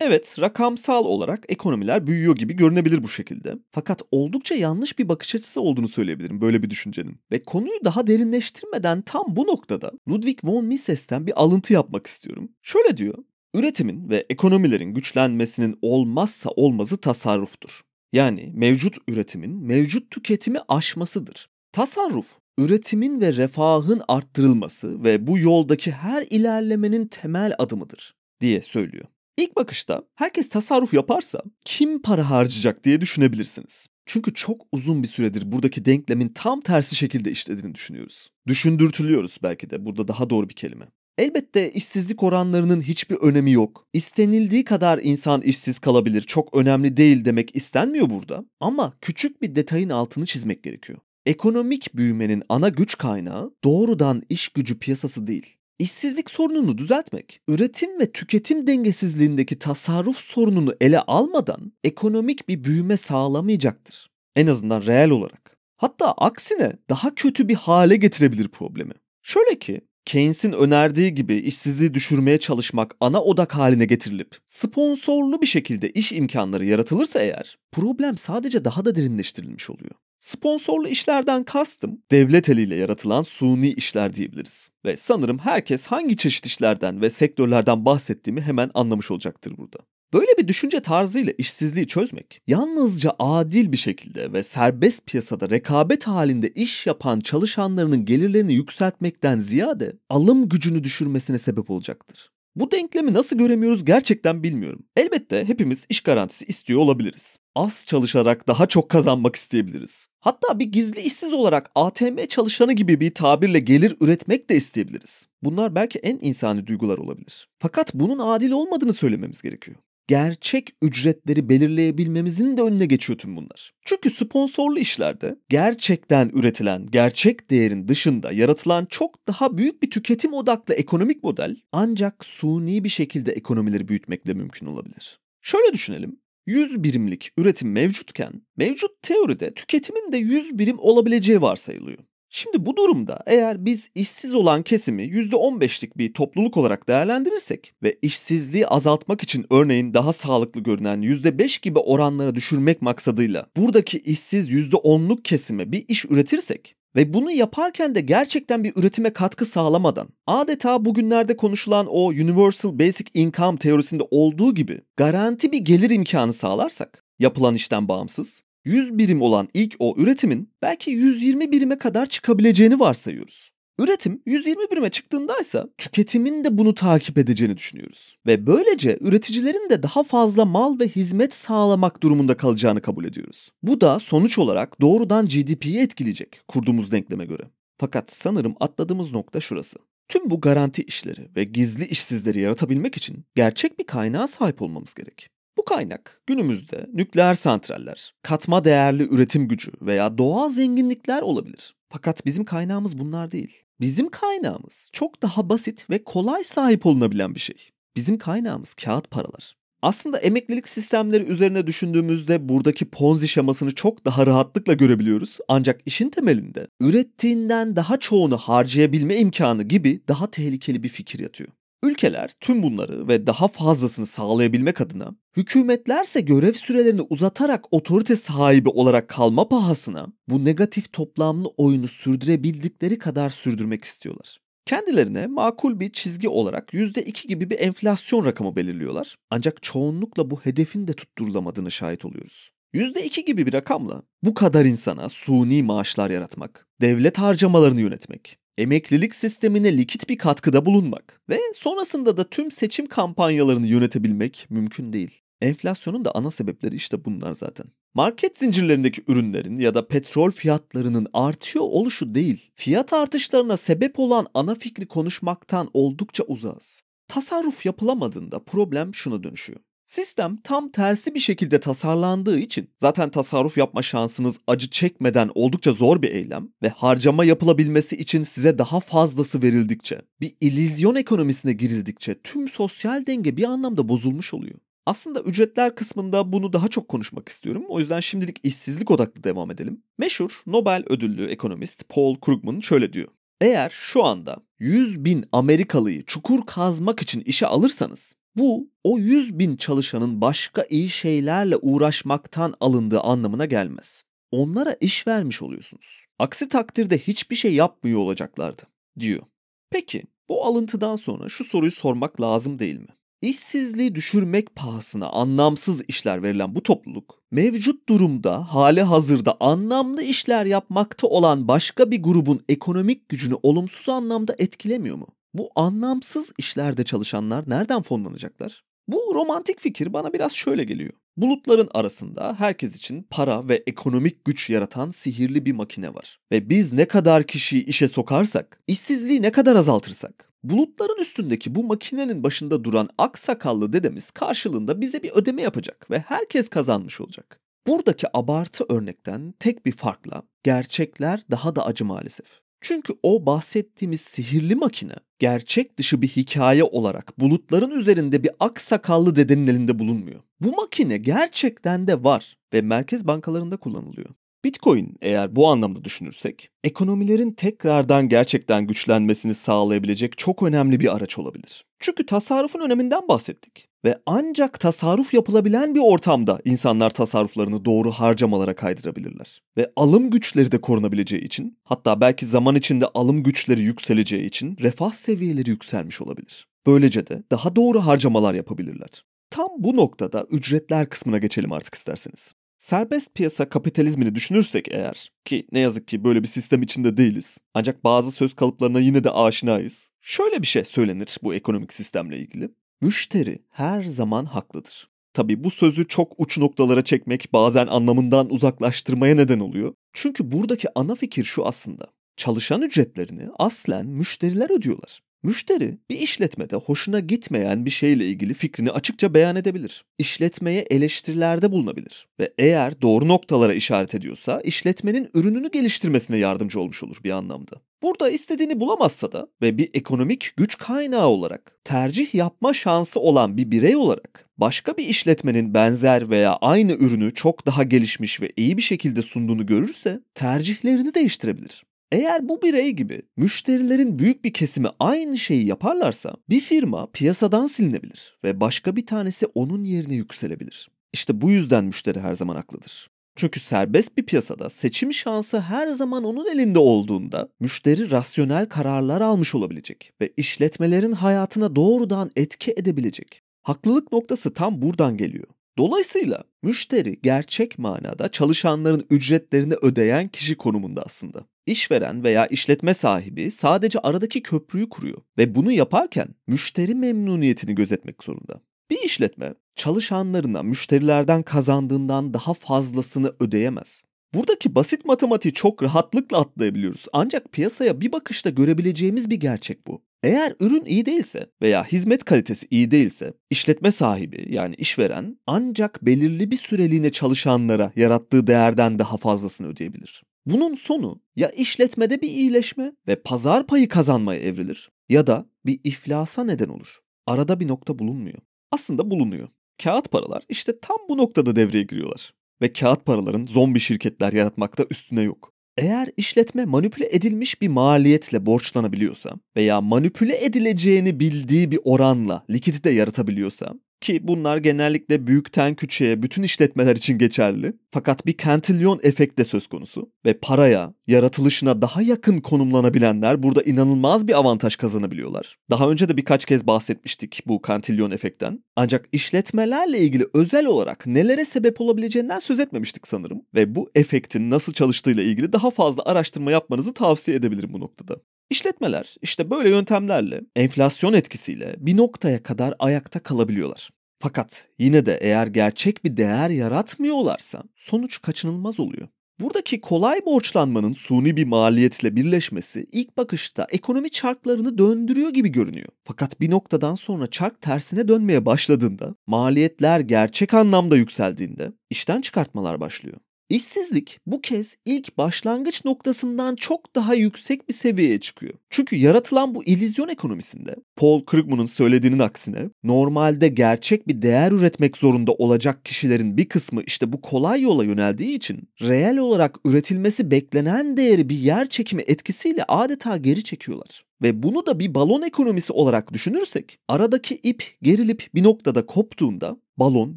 Evet, 0.00 0.36
rakamsal 0.40 1.04
olarak 1.04 1.44
ekonomiler 1.48 2.06
büyüyor 2.06 2.36
gibi 2.36 2.56
görünebilir 2.56 3.02
bu 3.02 3.08
şekilde. 3.08 3.54
Fakat 3.70 4.02
oldukça 4.10 4.54
yanlış 4.54 4.98
bir 4.98 5.08
bakış 5.08 5.34
açısı 5.34 5.60
olduğunu 5.60 5.88
söyleyebilirim 5.88 6.40
böyle 6.40 6.62
bir 6.62 6.70
düşüncenin. 6.70 7.20
Ve 7.32 7.42
konuyu 7.42 7.84
daha 7.84 8.06
derinleştirmeden 8.06 9.02
tam 9.02 9.24
bu 9.28 9.46
noktada 9.46 9.92
Ludwig 10.08 10.38
von 10.44 10.64
Mises'ten 10.64 11.26
bir 11.26 11.42
alıntı 11.42 11.72
yapmak 11.72 12.06
istiyorum. 12.06 12.48
Şöyle 12.62 12.96
diyor, 12.96 13.14
üretimin 13.54 14.08
ve 14.10 14.26
ekonomilerin 14.30 14.94
güçlenmesinin 14.94 15.78
olmazsa 15.82 16.50
olmazı 16.50 16.96
tasarruftur. 16.96 17.80
Yani 18.12 18.52
mevcut 18.54 18.96
üretimin 19.08 19.66
mevcut 19.66 20.10
tüketimi 20.10 20.58
aşmasıdır. 20.68 21.48
Tasarruf, 21.72 22.26
üretimin 22.58 23.20
ve 23.20 23.32
refahın 23.32 24.02
arttırılması 24.08 25.04
ve 25.04 25.26
bu 25.26 25.38
yoldaki 25.38 25.92
her 25.92 26.26
ilerlemenin 26.30 27.06
temel 27.06 27.54
adımıdır 27.58 28.14
diye 28.40 28.62
söylüyor. 28.62 29.04
İlk 29.40 29.56
bakışta 29.56 30.02
herkes 30.14 30.48
tasarruf 30.48 30.94
yaparsa 30.94 31.42
kim 31.64 32.02
para 32.02 32.30
harcayacak 32.30 32.84
diye 32.84 33.00
düşünebilirsiniz. 33.00 33.86
Çünkü 34.06 34.34
çok 34.34 34.66
uzun 34.72 35.02
bir 35.02 35.08
süredir 35.08 35.52
buradaki 35.52 35.84
denklemin 35.84 36.28
tam 36.28 36.60
tersi 36.60 36.96
şekilde 36.96 37.30
işlediğini 37.30 37.74
düşünüyoruz. 37.74 38.30
Düşündürtülüyoruz 38.46 39.38
belki 39.42 39.70
de 39.70 39.84
burada 39.84 40.08
daha 40.08 40.30
doğru 40.30 40.48
bir 40.48 40.54
kelime. 40.54 40.88
Elbette 41.18 41.70
işsizlik 41.72 42.22
oranlarının 42.22 42.80
hiçbir 42.80 43.16
önemi 43.16 43.52
yok. 43.52 43.86
İstenildiği 43.92 44.64
kadar 44.64 45.00
insan 45.02 45.40
işsiz 45.40 45.78
kalabilir, 45.78 46.22
çok 46.22 46.56
önemli 46.56 46.96
değil 46.96 47.24
demek 47.24 47.56
istenmiyor 47.56 48.10
burada. 48.10 48.44
Ama 48.60 48.92
küçük 49.00 49.42
bir 49.42 49.54
detayın 49.54 49.90
altını 49.90 50.26
çizmek 50.26 50.62
gerekiyor. 50.62 50.98
Ekonomik 51.26 51.94
büyümenin 51.94 52.42
ana 52.48 52.68
güç 52.68 52.98
kaynağı 52.98 53.54
doğrudan 53.64 54.22
iş 54.28 54.48
gücü 54.48 54.78
piyasası 54.78 55.26
değil. 55.26 55.56
İşsizlik 55.80 56.30
sorununu 56.30 56.78
düzeltmek, 56.78 57.40
üretim 57.48 58.00
ve 58.00 58.12
tüketim 58.12 58.66
dengesizliğindeki 58.66 59.58
tasarruf 59.58 60.16
sorununu 60.16 60.74
ele 60.80 61.00
almadan 61.00 61.72
ekonomik 61.84 62.48
bir 62.48 62.64
büyüme 62.64 62.96
sağlamayacaktır. 62.96 64.10
En 64.36 64.46
azından 64.46 64.86
reel 64.86 65.10
olarak. 65.10 65.56
Hatta 65.76 66.12
aksine 66.12 66.72
daha 66.90 67.14
kötü 67.14 67.48
bir 67.48 67.54
hale 67.54 67.96
getirebilir 67.96 68.48
problemi. 68.48 68.92
Şöyle 69.22 69.58
ki, 69.58 69.80
Keynes'in 70.04 70.52
önerdiği 70.52 71.14
gibi 71.14 71.34
işsizliği 71.34 71.94
düşürmeye 71.94 72.38
çalışmak 72.38 72.96
ana 73.00 73.22
odak 73.22 73.54
haline 73.54 73.84
getirilip 73.84 74.38
sponsorlu 74.46 75.42
bir 75.42 75.46
şekilde 75.46 75.90
iş 75.90 76.12
imkanları 76.12 76.64
yaratılırsa 76.64 77.20
eğer 77.20 77.58
problem 77.72 78.16
sadece 78.16 78.64
daha 78.64 78.84
da 78.84 78.96
derinleştirilmiş 78.96 79.70
oluyor. 79.70 79.94
Sponsorlu 80.20 80.88
işlerden 80.88 81.44
kastım 81.44 82.02
devlet 82.10 82.48
eliyle 82.48 82.76
yaratılan 82.76 83.22
suni 83.22 83.68
işler 83.68 84.16
diyebiliriz. 84.16 84.70
Ve 84.84 84.96
sanırım 84.96 85.38
herkes 85.38 85.86
hangi 85.86 86.16
çeşit 86.16 86.46
işlerden 86.46 87.00
ve 87.00 87.10
sektörlerden 87.10 87.84
bahsettiğimi 87.84 88.40
hemen 88.40 88.70
anlamış 88.74 89.10
olacaktır 89.10 89.54
burada. 89.58 89.78
Böyle 90.12 90.38
bir 90.38 90.48
düşünce 90.48 90.80
tarzıyla 90.80 91.32
işsizliği 91.38 91.86
çözmek, 91.86 92.40
yalnızca 92.46 93.12
adil 93.18 93.72
bir 93.72 93.76
şekilde 93.76 94.32
ve 94.32 94.42
serbest 94.42 95.06
piyasada 95.06 95.50
rekabet 95.50 96.06
halinde 96.06 96.48
iş 96.48 96.86
yapan 96.86 97.20
çalışanlarının 97.20 98.04
gelirlerini 98.04 98.54
yükseltmekten 98.54 99.38
ziyade 99.38 99.96
alım 100.08 100.48
gücünü 100.48 100.84
düşürmesine 100.84 101.38
sebep 101.38 101.70
olacaktır. 101.70 102.30
Bu 102.56 102.70
denklemi 102.70 103.12
nasıl 103.12 103.38
göremiyoruz 103.38 103.84
gerçekten 103.84 104.42
bilmiyorum. 104.42 104.82
Elbette 104.96 105.44
hepimiz 105.44 105.86
iş 105.88 106.00
garantisi 106.00 106.44
istiyor 106.44 106.80
olabiliriz. 106.80 107.36
Az 107.54 107.84
çalışarak 107.86 108.48
daha 108.48 108.66
çok 108.66 108.88
kazanmak 108.88 109.36
isteyebiliriz. 109.36 110.06
Hatta 110.20 110.58
bir 110.58 110.64
gizli 110.64 111.00
işsiz 111.00 111.32
olarak 111.32 111.70
ATM 111.74 112.26
çalışanı 112.28 112.72
gibi 112.72 113.00
bir 113.00 113.14
tabirle 113.14 113.60
gelir 113.60 113.96
üretmek 114.00 114.50
de 114.50 114.56
isteyebiliriz. 114.56 115.26
Bunlar 115.42 115.74
belki 115.74 115.98
en 115.98 116.18
insani 116.20 116.66
duygular 116.66 116.98
olabilir. 116.98 117.48
Fakat 117.58 117.94
bunun 117.94 118.18
adil 118.18 118.50
olmadığını 118.50 118.92
söylememiz 118.92 119.42
gerekiyor 119.42 119.76
gerçek 120.10 120.74
ücretleri 120.82 121.48
belirleyebilmemizin 121.48 122.56
de 122.56 122.62
önüne 122.62 122.86
geçiyor 122.86 123.18
tüm 123.18 123.36
bunlar. 123.36 123.72
Çünkü 123.84 124.10
sponsorlu 124.10 124.78
işlerde 124.78 125.36
gerçekten 125.48 126.30
üretilen 126.34 126.86
gerçek 126.86 127.50
değerin 127.50 127.88
dışında 127.88 128.32
yaratılan 128.32 128.86
çok 128.90 129.26
daha 129.26 129.58
büyük 129.58 129.82
bir 129.82 129.90
tüketim 129.90 130.32
odaklı 130.32 130.74
ekonomik 130.74 131.24
model 131.24 131.56
ancak 131.72 132.24
suni 132.24 132.84
bir 132.84 132.88
şekilde 132.88 133.32
ekonomileri 133.32 133.88
büyütmekle 133.88 134.34
mümkün 134.34 134.66
olabilir. 134.66 135.20
Şöyle 135.42 135.72
düşünelim. 135.72 136.20
100 136.46 136.82
birimlik 136.82 137.30
üretim 137.38 137.72
mevcutken 137.72 138.32
mevcut 138.56 139.02
teoride 139.02 139.54
tüketimin 139.54 140.12
de 140.12 140.16
100 140.16 140.58
birim 140.58 140.78
olabileceği 140.78 141.42
varsayılıyor. 141.42 141.98
Şimdi 142.32 142.66
bu 142.66 142.76
durumda 142.76 143.18
eğer 143.26 143.64
biz 143.64 143.90
işsiz 143.94 144.34
olan 144.34 144.62
kesimi 144.62 145.02
%15'lik 145.02 145.98
bir 145.98 146.14
topluluk 146.14 146.56
olarak 146.56 146.88
değerlendirirsek 146.88 147.72
ve 147.82 147.98
işsizliği 148.02 148.66
azaltmak 148.66 149.22
için 149.22 149.46
örneğin 149.50 149.94
daha 149.94 150.12
sağlıklı 150.12 150.60
görünen 150.60 151.02
%5 151.02 151.62
gibi 151.62 151.78
oranlara 151.78 152.34
düşürmek 152.34 152.82
maksadıyla 152.82 153.46
buradaki 153.56 153.98
işsiz 153.98 154.50
%10'luk 154.50 155.22
kesime 155.22 155.72
bir 155.72 155.84
iş 155.88 156.04
üretirsek 156.04 156.76
ve 156.96 157.14
bunu 157.14 157.30
yaparken 157.30 157.94
de 157.94 158.00
gerçekten 158.00 158.64
bir 158.64 158.72
üretime 158.76 159.12
katkı 159.12 159.46
sağlamadan 159.46 160.08
adeta 160.26 160.84
bugünlerde 160.84 161.36
konuşulan 161.36 161.86
o 161.86 162.06
Universal 162.06 162.78
Basic 162.78 163.10
Income 163.14 163.58
teorisinde 163.58 164.02
olduğu 164.10 164.54
gibi 164.54 164.80
garanti 164.96 165.52
bir 165.52 165.58
gelir 165.58 165.90
imkanı 165.90 166.32
sağlarsak 166.32 167.04
yapılan 167.18 167.54
işten 167.54 167.88
bağımsız 167.88 168.42
100 168.64 168.98
birim 168.98 169.22
olan 169.22 169.48
ilk 169.54 169.76
o 169.78 169.94
üretimin 169.98 170.50
belki 170.62 170.90
120 170.90 171.52
birime 171.52 171.78
kadar 171.78 172.06
çıkabileceğini 172.06 172.80
varsayıyoruz. 172.80 173.50
Üretim 173.78 174.22
120 174.26 174.70
birime 174.70 174.90
çıktığındaysa 174.90 175.68
tüketimin 175.78 176.44
de 176.44 176.58
bunu 176.58 176.74
takip 176.74 177.18
edeceğini 177.18 177.56
düşünüyoruz. 177.56 178.16
Ve 178.26 178.46
böylece 178.46 178.98
üreticilerin 179.00 179.70
de 179.70 179.82
daha 179.82 180.02
fazla 180.02 180.44
mal 180.44 180.78
ve 180.80 180.88
hizmet 180.88 181.34
sağlamak 181.34 182.02
durumunda 182.02 182.36
kalacağını 182.36 182.82
kabul 182.82 183.04
ediyoruz. 183.04 183.50
Bu 183.62 183.80
da 183.80 184.00
sonuç 184.00 184.38
olarak 184.38 184.80
doğrudan 184.80 185.26
GDP'yi 185.26 185.78
etkileyecek 185.78 186.40
kurduğumuz 186.48 186.90
denkleme 186.90 187.24
göre. 187.24 187.42
Fakat 187.78 188.12
sanırım 188.12 188.54
atladığımız 188.60 189.12
nokta 189.12 189.40
şurası. 189.40 189.78
Tüm 190.08 190.30
bu 190.30 190.40
garanti 190.40 190.82
işleri 190.82 191.28
ve 191.36 191.44
gizli 191.44 191.86
işsizleri 191.86 192.40
yaratabilmek 192.40 192.96
için 192.96 193.24
gerçek 193.34 193.78
bir 193.78 193.84
kaynağa 193.84 194.26
sahip 194.26 194.62
olmamız 194.62 194.94
gerek. 194.94 195.30
Bu 195.60 195.64
kaynak 195.64 196.20
günümüzde 196.26 196.86
nükleer 196.94 197.34
santraller, 197.34 198.14
katma 198.22 198.64
değerli 198.64 199.14
üretim 199.14 199.48
gücü 199.48 199.72
veya 199.82 200.18
doğal 200.18 200.50
zenginlikler 200.50 201.22
olabilir. 201.22 201.74
Fakat 201.88 202.26
bizim 202.26 202.44
kaynağımız 202.44 202.98
bunlar 202.98 203.30
değil. 203.30 203.62
Bizim 203.80 204.10
kaynağımız 204.10 204.90
çok 204.92 205.22
daha 205.22 205.48
basit 205.48 205.90
ve 205.90 206.04
kolay 206.04 206.44
sahip 206.44 206.86
olunabilen 206.86 207.34
bir 207.34 207.40
şey. 207.40 207.70
Bizim 207.96 208.18
kaynağımız 208.18 208.74
kağıt 208.74 209.10
paralar. 209.10 209.56
Aslında 209.82 210.18
emeklilik 210.18 210.68
sistemleri 210.68 211.24
üzerine 211.24 211.66
düşündüğümüzde 211.66 212.48
buradaki 212.48 212.84
ponzi 212.84 213.28
şemasını 213.28 213.74
çok 213.74 214.04
daha 214.04 214.26
rahatlıkla 214.26 214.72
görebiliyoruz. 214.72 215.38
Ancak 215.48 215.80
işin 215.86 216.10
temelinde 216.10 216.66
ürettiğinden 216.80 217.76
daha 217.76 217.96
çoğunu 217.96 218.36
harcayabilme 218.36 219.16
imkanı 219.16 219.62
gibi 219.62 220.00
daha 220.08 220.30
tehlikeli 220.30 220.82
bir 220.82 220.88
fikir 220.88 221.18
yatıyor. 221.18 221.50
Ülkeler 221.82 222.30
tüm 222.40 222.62
bunları 222.62 223.08
ve 223.08 223.26
daha 223.26 223.48
fazlasını 223.48 224.06
sağlayabilmek 224.06 224.80
adına 224.80 225.14
hükümetlerse 225.36 226.20
görev 226.20 226.52
sürelerini 226.52 227.02
uzatarak 227.02 227.64
otorite 227.70 228.16
sahibi 228.16 228.68
olarak 228.68 229.08
kalma 229.08 229.48
pahasına 229.48 230.06
bu 230.28 230.44
negatif 230.44 230.92
toplamlı 230.92 231.48
oyunu 231.48 231.88
sürdürebildikleri 231.88 232.98
kadar 232.98 233.30
sürdürmek 233.30 233.84
istiyorlar. 233.84 234.38
Kendilerine 234.66 235.26
makul 235.26 235.80
bir 235.80 235.92
çizgi 235.92 236.28
olarak 236.28 236.74
%2 236.74 237.26
gibi 237.26 237.50
bir 237.50 237.58
enflasyon 237.58 238.24
rakamı 238.24 238.56
belirliyorlar. 238.56 239.16
Ancak 239.30 239.62
çoğunlukla 239.62 240.30
bu 240.30 240.40
hedefin 240.40 240.86
de 240.88 240.92
tutturulamadığını 240.92 241.70
şahit 241.70 242.04
oluyoruz. 242.04 242.50
%2 242.74 243.24
gibi 243.24 243.46
bir 243.46 243.52
rakamla 243.52 244.02
bu 244.22 244.34
kadar 244.34 244.64
insana 244.64 245.08
suni 245.08 245.62
maaşlar 245.62 246.10
yaratmak, 246.10 246.66
devlet 246.80 247.18
harcamalarını 247.18 247.80
yönetmek, 247.80 248.38
emeklilik 248.60 249.14
sistemine 249.14 249.76
likit 249.76 250.08
bir 250.08 250.18
katkıda 250.18 250.66
bulunmak 250.66 251.20
ve 251.28 251.40
sonrasında 251.54 252.16
da 252.16 252.24
tüm 252.30 252.50
seçim 252.50 252.86
kampanyalarını 252.86 253.66
yönetebilmek 253.66 254.46
mümkün 254.50 254.92
değil. 254.92 255.20
Enflasyonun 255.40 256.04
da 256.04 256.14
ana 256.14 256.30
sebepleri 256.30 256.74
işte 256.74 257.04
bunlar 257.04 257.34
zaten. 257.34 257.66
Market 257.94 258.38
zincirlerindeki 258.38 259.02
ürünlerin 259.08 259.58
ya 259.58 259.74
da 259.74 259.88
petrol 259.88 260.30
fiyatlarının 260.30 261.06
artıyor 261.12 261.64
oluşu 261.64 262.14
değil, 262.14 262.50
fiyat 262.54 262.92
artışlarına 262.92 263.56
sebep 263.56 263.98
olan 263.98 264.26
ana 264.34 264.54
fikri 264.54 264.86
konuşmaktan 264.86 265.70
oldukça 265.72 266.24
uzağız. 266.24 266.80
Tasarruf 267.08 267.66
yapılamadığında 267.66 268.38
problem 268.38 268.94
şuna 268.94 269.22
dönüşüyor. 269.22 269.60
Sistem 269.90 270.36
tam 270.44 270.68
tersi 270.68 271.14
bir 271.14 271.20
şekilde 271.20 271.60
tasarlandığı 271.60 272.38
için 272.38 272.70
zaten 272.80 273.10
tasarruf 273.10 273.58
yapma 273.58 273.82
şansınız 273.82 274.36
acı 274.46 274.70
çekmeden 274.70 275.30
oldukça 275.34 275.72
zor 275.72 276.02
bir 276.02 276.10
eylem 276.10 276.48
ve 276.62 276.68
harcama 276.68 277.24
yapılabilmesi 277.24 277.96
için 277.96 278.22
size 278.22 278.58
daha 278.58 278.80
fazlası 278.80 279.42
verildikçe, 279.42 280.02
bir 280.20 280.34
illüzyon 280.40 280.94
ekonomisine 280.94 281.52
girildikçe 281.52 282.20
tüm 282.22 282.48
sosyal 282.48 283.06
denge 283.06 283.36
bir 283.36 283.44
anlamda 283.44 283.88
bozulmuş 283.88 284.34
oluyor. 284.34 284.58
Aslında 284.86 285.20
ücretler 285.20 285.74
kısmında 285.74 286.32
bunu 286.32 286.52
daha 286.52 286.68
çok 286.68 286.88
konuşmak 286.88 287.28
istiyorum. 287.28 287.64
O 287.68 287.80
yüzden 287.80 288.00
şimdilik 288.00 288.40
işsizlik 288.42 288.90
odaklı 288.90 289.24
devam 289.24 289.50
edelim. 289.50 289.82
Meşhur 289.98 290.42
Nobel 290.46 290.84
ödüllü 290.88 291.26
ekonomist 291.26 291.88
Paul 291.88 292.16
Krugman 292.20 292.60
şöyle 292.60 292.92
diyor. 292.92 293.08
Eğer 293.40 293.70
şu 293.70 294.04
anda 294.04 294.36
100 294.58 295.04
bin 295.04 295.24
Amerikalıyı 295.32 296.04
çukur 296.04 296.46
kazmak 296.46 297.02
için 297.02 297.20
işe 297.20 297.46
alırsanız 297.46 298.19
bu 298.36 298.70
o 298.84 298.98
100 298.98 299.38
bin 299.38 299.56
çalışanın 299.56 300.20
başka 300.20 300.66
iyi 300.70 300.88
şeylerle 300.88 301.56
uğraşmaktan 301.56 302.54
alındığı 302.60 303.00
anlamına 303.00 303.46
gelmez. 303.46 304.04
Onlara 304.30 304.76
iş 304.80 305.06
vermiş 305.06 305.42
oluyorsunuz. 305.42 306.04
Aksi 306.18 306.48
takdirde 306.48 306.98
hiçbir 306.98 307.36
şey 307.36 307.54
yapmıyor 307.54 307.98
olacaklardı 307.98 308.62
diyor. 308.98 309.22
Peki 309.70 310.02
bu 310.28 310.44
alıntıdan 310.44 310.96
sonra 310.96 311.28
şu 311.28 311.44
soruyu 311.44 311.72
sormak 311.72 312.20
lazım 312.20 312.58
değil 312.58 312.78
mi? 312.78 312.88
İşsizliği 313.22 313.94
düşürmek 313.94 314.54
pahasına 314.56 315.08
anlamsız 315.08 315.82
işler 315.88 316.22
verilen 316.22 316.54
bu 316.54 316.62
topluluk, 316.62 317.22
mevcut 317.30 317.88
durumda 317.88 318.54
hali 318.54 318.82
hazırda 318.82 319.36
anlamlı 319.40 320.02
işler 320.02 320.46
yapmakta 320.46 321.06
olan 321.06 321.48
başka 321.48 321.90
bir 321.90 322.02
grubun 322.02 322.44
ekonomik 322.48 323.08
gücünü 323.08 323.34
olumsuz 323.42 323.88
anlamda 323.88 324.34
etkilemiyor 324.38 324.96
mu? 324.96 325.06
Bu 325.34 325.50
anlamsız 325.56 326.32
işlerde 326.38 326.84
çalışanlar 326.84 327.44
nereden 327.46 327.82
fonlanacaklar? 327.82 328.64
Bu 328.88 329.14
romantik 329.14 329.60
fikir 329.60 329.92
bana 329.92 330.12
biraz 330.12 330.32
şöyle 330.32 330.64
geliyor. 330.64 330.92
Bulutların 331.16 331.68
arasında 331.74 332.34
herkes 332.38 332.76
için 332.76 333.06
para 333.10 333.48
ve 333.48 333.62
ekonomik 333.66 334.24
güç 334.24 334.50
yaratan 334.50 334.90
sihirli 334.90 335.46
bir 335.46 335.52
makine 335.52 335.94
var. 335.94 336.18
Ve 336.32 336.48
biz 336.50 336.72
ne 336.72 336.84
kadar 336.84 337.26
kişiyi 337.26 337.64
işe 337.64 337.88
sokarsak, 337.88 338.60
işsizliği 338.66 339.22
ne 339.22 339.32
kadar 339.32 339.56
azaltırsak, 339.56 340.32
bulutların 340.44 341.00
üstündeki 341.00 341.54
bu 341.54 341.64
makinenin 341.64 342.22
başında 342.22 342.64
duran 342.64 342.88
aksakallı 342.98 343.72
dedemiz 343.72 344.10
karşılığında 344.10 344.80
bize 344.80 345.02
bir 345.02 345.10
ödeme 345.10 345.42
yapacak 345.42 345.90
ve 345.90 345.98
herkes 345.98 346.48
kazanmış 346.48 347.00
olacak. 347.00 347.40
Buradaki 347.66 348.06
abartı 348.16 348.64
örnekten 348.68 349.34
tek 349.38 349.66
bir 349.66 349.72
farkla 349.72 350.22
gerçekler 350.42 351.22
daha 351.30 351.56
da 351.56 351.66
acı 351.66 351.84
maalesef. 351.84 352.40
Çünkü 352.60 352.94
o 353.02 353.26
bahsettiğimiz 353.26 354.00
sihirli 354.00 354.54
makine 354.54 354.94
gerçek 355.18 355.78
dışı 355.78 356.02
bir 356.02 356.08
hikaye 356.08 356.64
olarak 356.64 357.20
bulutların 357.20 357.70
üzerinde 357.70 358.22
bir 358.22 358.30
aksakallı 358.40 359.16
dedenin 359.16 359.46
elinde 359.46 359.78
bulunmuyor. 359.78 360.20
Bu 360.40 360.56
makine 360.56 360.96
gerçekten 360.96 361.86
de 361.86 362.04
var 362.04 362.38
ve 362.52 362.62
merkez 362.62 363.06
bankalarında 363.06 363.56
kullanılıyor. 363.56 364.08
Bitcoin 364.44 364.96
eğer 365.00 365.36
bu 365.36 365.48
anlamda 365.48 365.84
düşünürsek, 365.84 366.50
ekonomilerin 366.64 367.32
tekrardan 367.32 368.08
gerçekten 368.08 368.66
güçlenmesini 368.66 369.34
sağlayabilecek 369.34 370.18
çok 370.18 370.42
önemli 370.42 370.80
bir 370.80 370.96
araç 370.96 371.18
olabilir. 371.18 371.64
Çünkü 371.80 372.06
tasarrufun 372.06 372.60
öneminden 372.60 373.08
bahsettik. 373.08 373.68
Ve 373.84 373.98
ancak 374.06 374.60
tasarruf 374.60 375.14
yapılabilen 375.14 375.74
bir 375.74 375.80
ortamda 375.80 376.40
insanlar 376.44 376.90
tasarruflarını 376.90 377.64
doğru 377.64 377.90
harcamalara 377.90 378.54
kaydırabilirler. 378.54 379.42
Ve 379.56 379.72
alım 379.76 380.10
güçleri 380.10 380.52
de 380.52 380.60
korunabileceği 380.60 381.22
için, 381.22 381.58
hatta 381.64 382.00
belki 382.00 382.26
zaman 382.26 382.54
içinde 382.54 382.86
alım 382.86 383.22
güçleri 383.22 383.62
yükseleceği 383.62 384.24
için 384.24 384.56
refah 384.60 384.92
seviyeleri 384.92 385.50
yükselmiş 385.50 386.00
olabilir. 386.00 386.46
Böylece 386.66 387.06
de 387.06 387.22
daha 387.30 387.56
doğru 387.56 387.80
harcamalar 387.80 388.34
yapabilirler. 388.34 389.04
Tam 389.30 389.48
bu 389.58 389.76
noktada 389.76 390.26
ücretler 390.30 390.88
kısmına 390.88 391.18
geçelim 391.18 391.52
artık 391.52 391.74
isterseniz. 391.74 392.34
Serbest 392.60 393.14
piyasa 393.14 393.48
kapitalizmini 393.48 394.14
düşünürsek 394.14 394.68
eğer 394.70 395.12
ki 395.24 395.46
ne 395.52 395.60
yazık 395.60 395.88
ki 395.88 396.04
böyle 396.04 396.22
bir 396.22 396.28
sistem 396.28 396.62
içinde 396.62 396.96
değiliz. 396.96 397.38
Ancak 397.54 397.84
bazı 397.84 398.12
söz 398.12 398.34
kalıplarına 398.34 398.80
yine 398.80 399.04
de 399.04 399.10
aşinayız. 399.10 399.90
Şöyle 400.00 400.42
bir 400.42 400.46
şey 400.46 400.64
söylenir 400.64 401.18
bu 401.22 401.34
ekonomik 401.34 401.72
sistemle 401.74 402.18
ilgili. 402.18 402.50
Müşteri 402.80 403.38
her 403.50 403.82
zaman 403.82 404.24
haklıdır. 404.24 404.88
Tabi 405.14 405.44
bu 405.44 405.50
sözü 405.50 405.88
çok 405.88 406.20
uç 406.20 406.38
noktalara 406.38 406.84
çekmek 406.84 407.32
bazen 407.32 407.66
anlamından 407.66 408.32
uzaklaştırmaya 408.32 409.14
neden 409.14 409.40
oluyor. 409.40 409.74
Çünkü 409.92 410.32
buradaki 410.32 410.68
ana 410.74 410.94
fikir 410.94 411.24
şu 411.24 411.46
aslında. 411.46 411.86
Çalışan 412.16 412.62
ücretlerini 412.62 413.28
aslen 413.38 413.86
müşteriler 413.86 414.50
ödüyorlar. 414.50 415.02
Müşteri 415.22 415.78
bir 415.90 415.98
işletmede 415.98 416.56
hoşuna 416.56 417.00
gitmeyen 417.00 417.64
bir 417.64 417.70
şeyle 417.70 418.06
ilgili 418.06 418.34
fikrini 418.34 418.70
açıkça 418.70 419.14
beyan 419.14 419.36
edebilir. 419.36 419.84
İşletmeye 419.98 420.60
eleştirilerde 420.70 421.52
bulunabilir 421.52 422.08
ve 422.20 422.32
eğer 422.38 422.82
doğru 422.82 423.08
noktalara 423.08 423.54
işaret 423.54 423.94
ediyorsa 423.94 424.40
işletmenin 424.40 425.10
ürününü 425.14 425.50
geliştirmesine 425.50 426.18
yardımcı 426.18 426.60
olmuş 426.60 426.82
olur 426.82 426.96
bir 427.04 427.10
anlamda. 427.10 427.60
Burada 427.82 428.10
istediğini 428.10 428.60
bulamazsa 428.60 429.12
da 429.12 429.28
ve 429.42 429.58
bir 429.58 429.70
ekonomik 429.74 430.32
güç 430.36 430.58
kaynağı 430.58 431.08
olarak 431.08 431.56
tercih 431.64 432.14
yapma 432.14 432.54
şansı 432.54 433.00
olan 433.00 433.36
bir 433.36 433.50
birey 433.50 433.76
olarak 433.76 434.28
başka 434.38 434.76
bir 434.76 434.86
işletmenin 434.86 435.54
benzer 435.54 436.10
veya 436.10 436.38
aynı 436.40 436.72
ürünü 436.72 437.14
çok 437.14 437.46
daha 437.46 437.62
gelişmiş 437.62 438.20
ve 438.20 438.32
iyi 438.36 438.56
bir 438.56 438.62
şekilde 438.62 439.02
sunduğunu 439.02 439.46
görürse 439.46 440.00
tercihlerini 440.14 440.94
değiştirebilir. 440.94 441.64
Eğer 441.92 442.28
bu 442.28 442.42
birey 442.42 442.70
gibi 442.70 443.02
müşterilerin 443.16 443.98
büyük 443.98 444.24
bir 444.24 444.32
kesimi 444.32 444.68
aynı 444.78 445.18
şeyi 445.18 445.46
yaparlarsa 445.46 446.14
bir 446.28 446.40
firma 446.40 446.86
piyasadan 446.86 447.46
silinebilir 447.46 448.18
ve 448.24 448.40
başka 448.40 448.76
bir 448.76 448.86
tanesi 448.86 449.26
onun 449.26 449.64
yerine 449.64 449.94
yükselebilir. 449.94 450.70
İşte 450.92 451.20
bu 451.20 451.30
yüzden 451.30 451.64
müşteri 451.64 452.00
her 452.00 452.14
zaman 452.14 452.36
haklıdır. 452.36 452.90
Çünkü 453.16 453.40
serbest 453.40 453.96
bir 453.96 454.02
piyasada 454.02 454.50
seçim 454.50 454.94
şansı 454.94 455.40
her 455.40 455.66
zaman 455.66 456.04
onun 456.04 456.26
elinde 456.26 456.58
olduğunda 456.58 457.28
müşteri 457.40 457.90
rasyonel 457.90 458.46
kararlar 458.46 459.00
almış 459.00 459.34
olabilecek 459.34 459.92
ve 460.00 460.12
işletmelerin 460.16 460.92
hayatına 460.92 461.56
doğrudan 461.56 462.10
etki 462.16 462.54
edebilecek. 462.56 463.22
Haklılık 463.42 463.92
noktası 463.92 464.34
tam 464.34 464.62
buradan 464.62 464.96
geliyor. 464.96 465.26
Dolayısıyla 465.58 466.24
müşteri 466.42 467.00
gerçek 467.02 467.58
manada 467.58 468.08
çalışanların 468.08 468.86
ücretlerini 468.90 469.54
ödeyen 469.54 470.08
kişi 470.08 470.36
konumunda 470.36 470.82
aslında. 470.82 471.26
İşveren 471.46 472.04
veya 472.04 472.26
işletme 472.26 472.74
sahibi 472.74 473.30
sadece 473.30 473.78
aradaki 473.78 474.22
köprüyü 474.22 474.68
kuruyor 474.68 474.98
ve 475.18 475.34
bunu 475.34 475.52
yaparken 475.52 476.08
müşteri 476.26 476.74
memnuniyetini 476.74 477.54
gözetmek 477.54 478.02
zorunda. 478.02 478.40
Bir 478.70 478.78
işletme 478.78 479.34
çalışanlarına 479.56 480.42
müşterilerden 480.42 481.22
kazandığından 481.22 482.14
daha 482.14 482.34
fazlasını 482.34 483.12
ödeyemez. 483.20 483.84
Buradaki 484.14 484.54
basit 484.54 484.84
matematiği 484.84 485.34
çok 485.34 485.62
rahatlıkla 485.62 486.18
atlayabiliyoruz. 486.18 486.84
Ancak 486.92 487.32
piyasaya 487.32 487.80
bir 487.80 487.92
bakışta 487.92 488.30
görebileceğimiz 488.30 489.10
bir 489.10 489.16
gerçek 489.16 489.66
bu. 489.66 489.82
Eğer 490.02 490.34
ürün 490.40 490.64
iyi 490.64 490.86
değilse 490.86 491.30
veya 491.42 491.64
hizmet 491.64 492.04
kalitesi 492.04 492.46
iyi 492.50 492.70
değilse 492.70 493.12
işletme 493.30 493.72
sahibi 493.72 494.26
yani 494.28 494.54
işveren 494.54 495.18
ancak 495.26 495.86
belirli 495.86 496.30
bir 496.30 496.36
süreliğine 496.36 496.92
çalışanlara 496.92 497.72
yarattığı 497.76 498.26
değerden 498.26 498.78
daha 498.78 498.96
fazlasını 498.96 499.46
ödeyebilir. 499.48 500.02
Bunun 500.26 500.54
sonu 500.54 501.00
ya 501.16 501.30
işletmede 501.30 502.02
bir 502.02 502.10
iyileşme 502.10 502.72
ve 502.88 502.96
pazar 502.96 503.46
payı 503.46 503.68
kazanmaya 503.68 504.20
evrilir 504.20 504.70
ya 504.88 505.06
da 505.06 505.26
bir 505.46 505.60
iflasa 505.64 506.24
neden 506.24 506.48
olur. 506.48 506.78
Arada 507.06 507.40
bir 507.40 507.48
nokta 507.48 507.78
bulunmuyor. 507.78 508.18
Aslında 508.50 508.90
bulunuyor. 508.90 509.28
Kağıt 509.62 509.90
paralar 509.90 510.22
işte 510.28 510.60
tam 510.60 510.76
bu 510.88 510.98
noktada 510.98 511.36
devreye 511.36 511.62
giriyorlar. 511.62 512.14
Ve 512.42 512.52
kağıt 512.52 512.86
paraların 512.86 513.26
zombi 513.26 513.60
şirketler 513.60 514.12
yaratmakta 514.12 514.66
üstüne 514.70 515.02
yok. 515.02 515.32
Eğer 515.60 515.88
işletme 515.96 516.44
manipüle 516.44 516.88
edilmiş 516.92 517.42
bir 517.42 517.48
maliyetle 517.48 518.26
borçlanabiliyorsa 518.26 519.10
veya 519.36 519.60
manipüle 519.60 520.24
edileceğini 520.24 521.00
bildiği 521.00 521.50
bir 521.50 521.58
oranla 521.64 522.24
likidite 522.30 522.70
yaratabiliyorsa 522.70 523.54
ki 523.80 524.08
bunlar 524.08 524.36
genellikle 524.36 525.06
büyükten 525.06 525.54
küçüğe 525.54 526.02
bütün 526.02 526.22
işletmeler 526.22 526.76
için 526.76 526.98
geçerli. 526.98 527.52
Fakat 527.70 528.06
bir 528.06 528.16
kantilyon 528.16 528.80
efekt 528.82 529.18
de 529.18 529.24
söz 529.24 529.46
konusu. 529.46 529.92
Ve 530.04 530.18
paraya, 530.18 530.74
yaratılışına 530.86 531.62
daha 531.62 531.82
yakın 531.82 532.20
konumlanabilenler 532.20 533.22
burada 533.22 533.42
inanılmaz 533.42 534.08
bir 534.08 534.18
avantaj 534.18 534.56
kazanabiliyorlar. 534.56 535.36
Daha 535.50 535.70
önce 535.70 535.88
de 535.88 535.96
birkaç 535.96 536.24
kez 536.24 536.46
bahsetmiştik 536.46 537.22
bu 537.26 537.42
kantilyon 537.42 537.90
efektten. 537.90 538.44
Ancak 538.56 538.88
işletmelerle 538.92 539.78
ilgili 539.78 540.06
özel 540.14 540.46
olarak 540.46 540.86
nelere 540.86 541.24
sebep 541.24 541.60
olabileceğinden 541.60 542.18
söz 542.18 542.40
etmemiştik 542.40 542.88
sanırım. 542.88 543.22
Ve 543.34 543.54
bu 543.54 543.70
efektin 543.74 544.30
nasıl 544.30 544.52
çalıştığıyla 544.52 545.02
ilgili 545.02 545.32
daha 545.32 545.50
fazla 545.50 545.82
araştırma 545.86 546.30
yapmanızı 546.30 546.74
tavsiye 546.74 547.16
edebilirim 547.16 547.52
bu 547.52 547.60
noktada. 547.60 547.96
İşletmeler 548.30 548.94
işte 549.02 549.30
böyle 549.30 549.48
yöntemlerle 549.48 550.20
enflasyon 550.36 550.92
etkisiyle 550.92 551.54
bir 551.58 551.76
noktaya 551.76 552.22
kadar 552.22 552.54
ayakta 552.58 553.00
kalabiliyorlar. 553.00 553.70
Fakat 553.98 554.48
yine 554.58 554.86
de 554.86 554.98
eğer 555.00 555.26
gerçek 555.26 555.84
bir 555.84 555.96
değer 555.96 556.30
yaratmıyorlarsa 556.30 557.42
sonuç 557.56 558.02
kaçınılmaz 558.02 558.60
oluyor. 558.60 558.88
Buradaki 559.20 559.60
kolay 559.60 560.06
borçlanmanın 560.06 560.72
suni 560.72 561.16
bir 561.16 561.24
maliyetle 561.24 561.96
birleşmesi 561.96 562.66
ilk 562.72 562.96
bakışta 562.96 563.46
ekonomi 563.50 563.90
çarklarını 563.90 564.58
döndürüyor 564.58 565.10
gibi 565.10 565.28
görünüyor. 565.28 565.68
Fakat 565.84 566.20
bir 566.20 566.30
noktadan 566.30 566.74
sonra 566.74 567.06
çark 567.06 567.42
tersine 567.42 567.88
dönmeye 567.88 568.26
başladığında, 568.26 568.94
maliyetler 569.06 569.80
gerçek 569.80 570.34
anlamda 570.34 570.76
yükseldiğinde 570.76 571.52
işten 571.70 572.00
çıkartmalar 572.00 572.60
başlıyor. 572.60 572.96
İşsizlik 573.30 573.98
bu 574.06 574.20
kez 574.20 574.56
ilk 574.64 574.98
başlangıç 574.98 575.64
noktasından 575.64 576.36
çok 576.36 576.74
daha 576.74 576.94
yüksek 576.94 577.48
bir 577.48 577.54
seviyeye 577.54 578.00
çıkıyor. 578.00 578.34
Çünkü 578.50 578.76
yaratılan 578.76 579.34
bu 579.34 579.44
illüzyon 579.44 579.88
ekonomisinde 579.88 580.56
Paul 580.76 581.04
Krugman'ın 581.04 581.46
söylediğinin 581.46 581.98
aksine 581.98 582.50
normalde 582.64 583.28
gerçek 583.28 583.88
bir 583.88 584.02
değer 584.02 584.32
üretmek 584.32 584.76
zorunda 584.76 585.12
olacak 585.12 585.64
kişilerin 585.64 586.16
bir 586.16 586.28
kısmı 586.28 586.62
işte 586.62 586.92
bu 586.92 587.00
kolay 587.00 587.42
yola 587.42 587.64
yöneldiği 587.64 588.16
için 588.16 588.48
reel 588.60 588.98
olarak 588.98 589.36
üretilmesi 589.44 590.10
beklenen 590.10 590.76
değeri 590.76 591.08
bir 591.08 591.18
yer 591.18 591.48
çekimi 591.48 591.82
etkisiyle 591.82 592.44
adeta 592.48 592.96
geri 592.96 593.24
çekiyorlar. 593.24 593.89
Ve 594.02 594.22
bunu 594.22 594.46
da 594.46 594.58
bir 594.58 594.74
balon 594.74 595.02
ekonomisi 595.02 595.52
olarak 595.52 595.92
düşünürsek 595.92 596.58
aradaki 596.68 597.14
ip 597.22 597.44
gerilip 597.62 598.08
bir 598.14 598.22
noktada 598.22 598.66
koptuğunda 598.66 599.36
balon 599.56 599.96